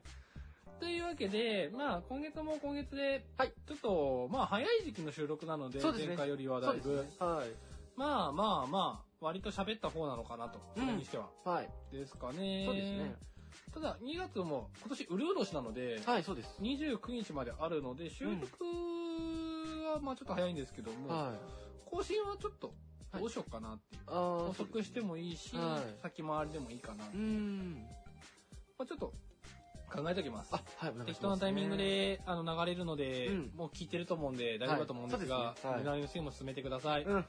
[0.81, 7.07] というわけで、まあ今月も今月で、はいちょっと、まあ早い時期の収録なので、前回よりはだいぶ。
[7.19, 7.49] はい。
[7.97, 11.29] まあまあまあ、割と喋った方なのかなと、それにしては。
[11.45, 11.69] はい。
[11.93, 12.65] ですかね。
[12.67, 13.15] そうですね。
[13.73, 16.57] ただ、2月も今年うるう年なので、はい、そうです。
[16.61, 18.65] 29日まであるので、収録
[19.93, 21.39] はまあちょっと早いんですけども、はい。
[21.91, 22.73] 更新はちょっと
[23.19, 24.03] どうしようかなっていう。
[24.07, 27.05] あー遅くしてもいいし、はい先回りでもいいかな。
[27.05, 27.87] うーん。
[28.79, 29.13] まあちょっと
[29.93, 30.51] 考えておきます。
[30.53, 31.77] あ、はい、適当なタイミング。
[31.77, 37.05] で、あの、流れるので、うんもう聞いてると思うんで大丈夫だと思うんですが、はいねはい無駄にも進めてください。
[37.05, 37.25] うん。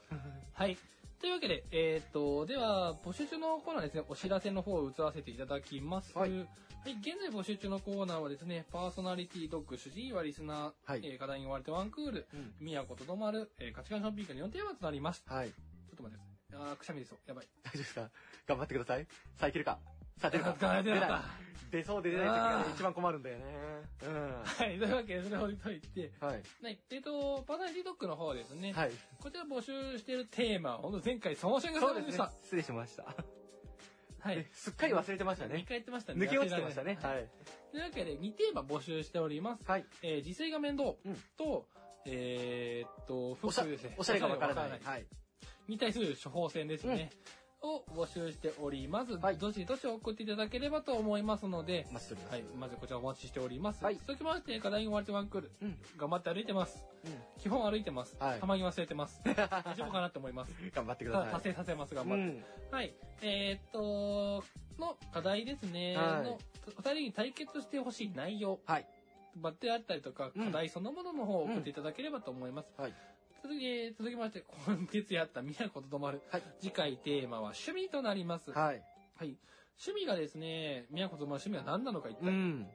[0.52, 0.76] はい。
[1.20, 6.12] というわけで、えーっと、では、募集中のコーナーですね、お知らせの方を移らせていただきます。
[6.14, 6.40] ははいい。
[6.40, 15.22] 現在募集中のコーナーはですね、パーソナリティドッグ、主治医はリスナー、はいえー課題に追われてワンクール、うん宮古とどまる、えー価値観ショッピングの4テーマとなります。
[15.26, 15.48] はい。
[15.48, 15.54] ちょ
[15.92, 16.70] っと待ってください。
[16.70, 17.18] あー、くしゃみですよ。
[17.26, 17.48] やばい。
[17.64, 18.10] 大丈夫ですか？
[18.46, 19.06] 頑張ってください。
[19.36, 19.78] さあ、いけるか？
[20.20, 21.10] さあ、出るかあ出ない
[21.70, 23.44] 出そうで出ない時が一番困るんだよね。
[24.04, 24.42] うん。
[24.42, 24.78] はい。
[24.78, 26.42] というわけで、それを置いといて、はい。
[26.62, 26.78] はい。
[26.90, 28.90] えっと、パーソナリティドッグの方はですね、はい。
[29.20, 32.32] こちら募集しているテーマ、本当前回その瞬間されました。。
[32.42, 33.04] 失礼しました。
[33.04, 34.50] はいえ。
[34.52, 35.64] すっかり忘れてました2ね。
[35.66, 36.26] 回やってましたね。
[36.26, 36.98] 抜け落ちてましたね。
[37.00, 37.28] はいはい。
[37.70, 39.62] というわけで、2テーマ募集しております。
[39.64, 39.84] はい。
[40.02, 41.08] えー、自炊が面倒う？
[41.08, 41.66] んと、
[42.04, 43.94] えーっと、おしゃ服ですね。
[43.96, 44.80] おしゃれがわからない。
[44.82, 45.06] はい。
[45.68, 47.10] に対する処方箋ですね。
[47.62, 49.16] を募集しております。
[49.16, 52.32] はいどしどし送っていただければと思いますので、お待ちしております。
[52.32, 52.42] はい。
[52.58, 53.84] まずこちらお待ちしております。
[53.84, 55.50] はい続きまして、課題に追われてワンクール。
[55.62, 55.76] うん。
[55.96, 56.84] 頑張って歩いてます。
[57.04, 58.16] う基本歩いてます。
[58.18, 59.20] はいたまに忘れてます。
[59.24, 59.34] 大
[59.76, 60.52] 丈夫かなって思います。
[60.52, 60.70] ん。
[60.70, 61.42] 頑張ってくただださい。
[61.42, 62.36] 達成させます、頑張って。
[62.36, 62.44] うん。
[62.70, 62.94] はい。
[63.22, 64.44] えーっと、
[64.78, 65.96] の課題ですね。
[65.96, 68.60] はいの、お二人に対決してほしい内容。
[68.64, 68.86] はい。
[69.36, 72.72] バッテあったりとか、うん課題そのものの方を送っていただければと思います。
[72.78, 72.94] はい。
[73.42, 76.20] 続き、えー続きまして、今月やった宮古とどまる。
[76.30, 76.42] はい。
[76.60, 78.50] 次回テーマは趣味となります。
[78.52, 78.76] ははい。
[79.22, 79.36] い。
[79.84, 82.66] 趣味がですね、宮古とどまる趣味は何なのか一体、うん。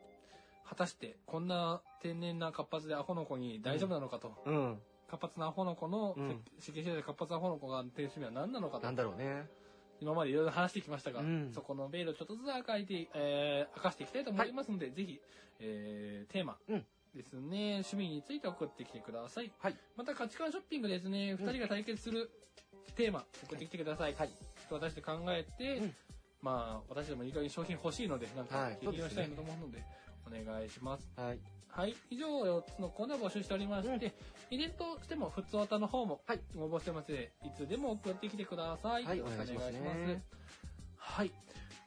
[0.68, 4.34] 果たして、こんな天然な活発でアホの子に大丈夫なのかと。
[4.46, 4.80] うん。
[5.08, 8.92] 活発なアホの子の、うん世間知らず活発なアホの子が天趣味は何なのかとな。
[8.92, 9.46] んだろうね。
[10.02, 15.22] 今までいろいろ話してきましたが、うんそこのベールをちょっとずつ明かいて、えー明かしていきたいと思いますので、ぜひ、
[15.60, 16.86] えーテーマうん
[17.16, 19.52] ですね、趣味について送ってきてください。
[19.60, 19.76] はい。
[19.96, 22.30] また価値観ショッピングですね、二、人が対決する
[22.96, 24.16] テーマ、送ってきてください。
[24.16, 24.30] はい。
[24.70, 25.96] 私で考えて、うん
[26.42, 29.84] まあ、私でもいい加減商品欲しいので、なんかはい、経験をしたいなと思うので、
[30.28, 31.12] お願いします。
[31.16, 31.40] はい。
[31.70, 31.96] はい。
[32.10, 34.14] 以上4つのコーナー募集しておりまして、
[34.52, 39.06] イベントしても、ふつおたの方もはい応募してますので、いつでも送ってきてください。
[39.06, 40.24] はいよろしくお願いしますね
[40.98, 41.32] はい。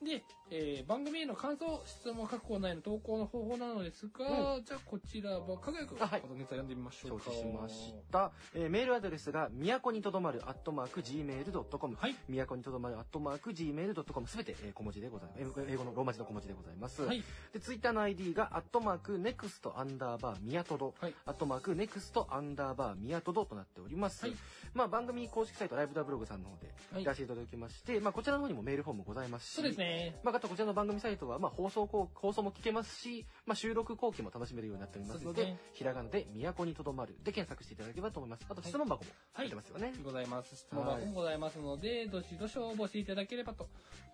[0.05, 7.25] で、えー番組への感想、質問各コーナーへの投稿の方法なのですが、じゃあこちらは、かぐやくん、あはいこのネタ読んでみましょうか。
[7.27, 8.33] 承知しました。
[8.55, 11.97] えーメールアドレスが、都にとどまる、アットマーク、gmail.com。
[11.97, 12.15] はい。
[12.29, 14.27] 都にとどまる、アットマーク、gmail.com。
[14.27, 15.41] すべて、えー小文字でございます。
[15.69, 17.03] 英語のローマ字の小文字でございます。
[17.03, 17.23] はい。
[17.53, 20.95] で、ツイッターの ID が、アットマーク、ネクストアンダーバー、宮とど。
[21.01, 21.15] はい。
[21.27, 24.25] アットマーク、ネクストアンダーバー、宮とどとなっております。
[24.25, 24.37] はい
[24.75, 30.19] まあ、番組公式サイト、ライブダブログさんの方で、はい出していただきまして、まあ、こちらの方にもメールフォームございますし、そうですね。
[30.23, 35.59] まあ、あとこちらの番組サイトは、まあ、放送後放送も聞けますし、まあ、収録後期も楽しめるようになっておりますのでですね。
[35.73, 38.47] ひらがなで「都にとどまる」で検索していただければと思います。
[38.49, 40.55] あと質問箱も入ってますよね、ございます。
[40.55, 43.65] 質問箱もございますので、どしどし応募していただければと、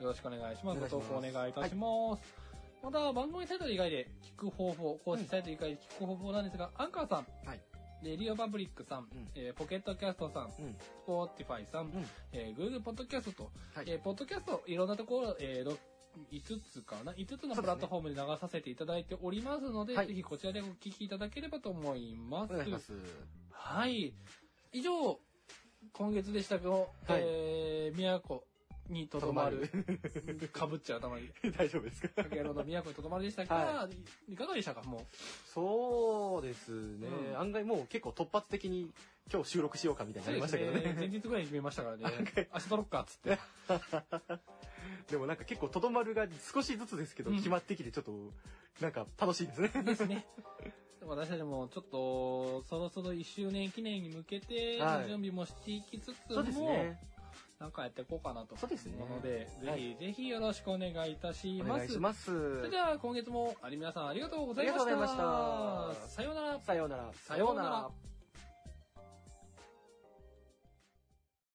[0.01, 0.81] よろしくお願いします。
[0.81, 2.35] ご投稿お願いいたします。
[2.83, 7.61] また、番組サイト以外で聞く方法、公式サイト以外で聞く方法なんですが、アンカーさん、はい。
[8.03, 9.09] RadioPublic さん、ん。
[9.35, 10.51] えー Pocket Casts さん、うん。
[10.51, 12.07] Spotify さん、うん。
[12.33, 13.85] えー、Google ポッドキャストと、はい。
[13.89, 15.77] えーポッドキャスト、いろんなところ、えーろ
[16.33, 22.53] 5つかな ?5 つのプラットフォームで流させていただいておりますので、はいぜひこちらでお聞きいただければと思います。
[22.53, 22.93] お願いします
[23.51, 24.13] はい。
[24.73, 25.19] 以上、
[25.93, 28.41] 今月でしたけど、はいえー、宮古
[28.89, 29.71] にとどまる、
[30.53, 33.89] かぶっちゃう頭に、大丈夫ですかかけろの宮古にとどまるでしたが、、は
[34.31, 35.01] いかがでしたかもう。
[35.53, 38.93] そうですね、うん案外もう結構突発的に
[39.33, 42.05] 今日収録しようかみたいになりましたけどね前日ぐらいに決めましたからね。
[42.53, 43.39] 明日撮ろっか、っつって。
[45.11, 47.37] でもなんか結構とどまるが少しずつですけど、うん。
[47.37, 48.13] 決まってきてちょっと
[48.81, 49.69] なんか楽しいですね。
[49.83, 50.27] ですね。
[51.07, 55.09] 私たちもちょっと、そろそろ1周年記念に向けて、はい。
[55.09, 56.99] 準備もしていきつつも、そうですね。
[57.61, 58.57] なんかやっていこうかなと。
[58.57, 58.95] そうですね。
[58.99, 59.81] 思うので、はい。
[59.81, 61.79] ぜひぜひよろしくお願いいたしおます。
[61.79, 62.59] 願いします。
[62.59, 64.83] それでは今月もあり皆さんありがとうございました。
[64.83, 65.27] ありがとうござい
[65.91, 66.09] ました。
[66.09, 66.61] さようなら。
[66.61, 67.13] さようなら。
[67.15, 67.91] さようなら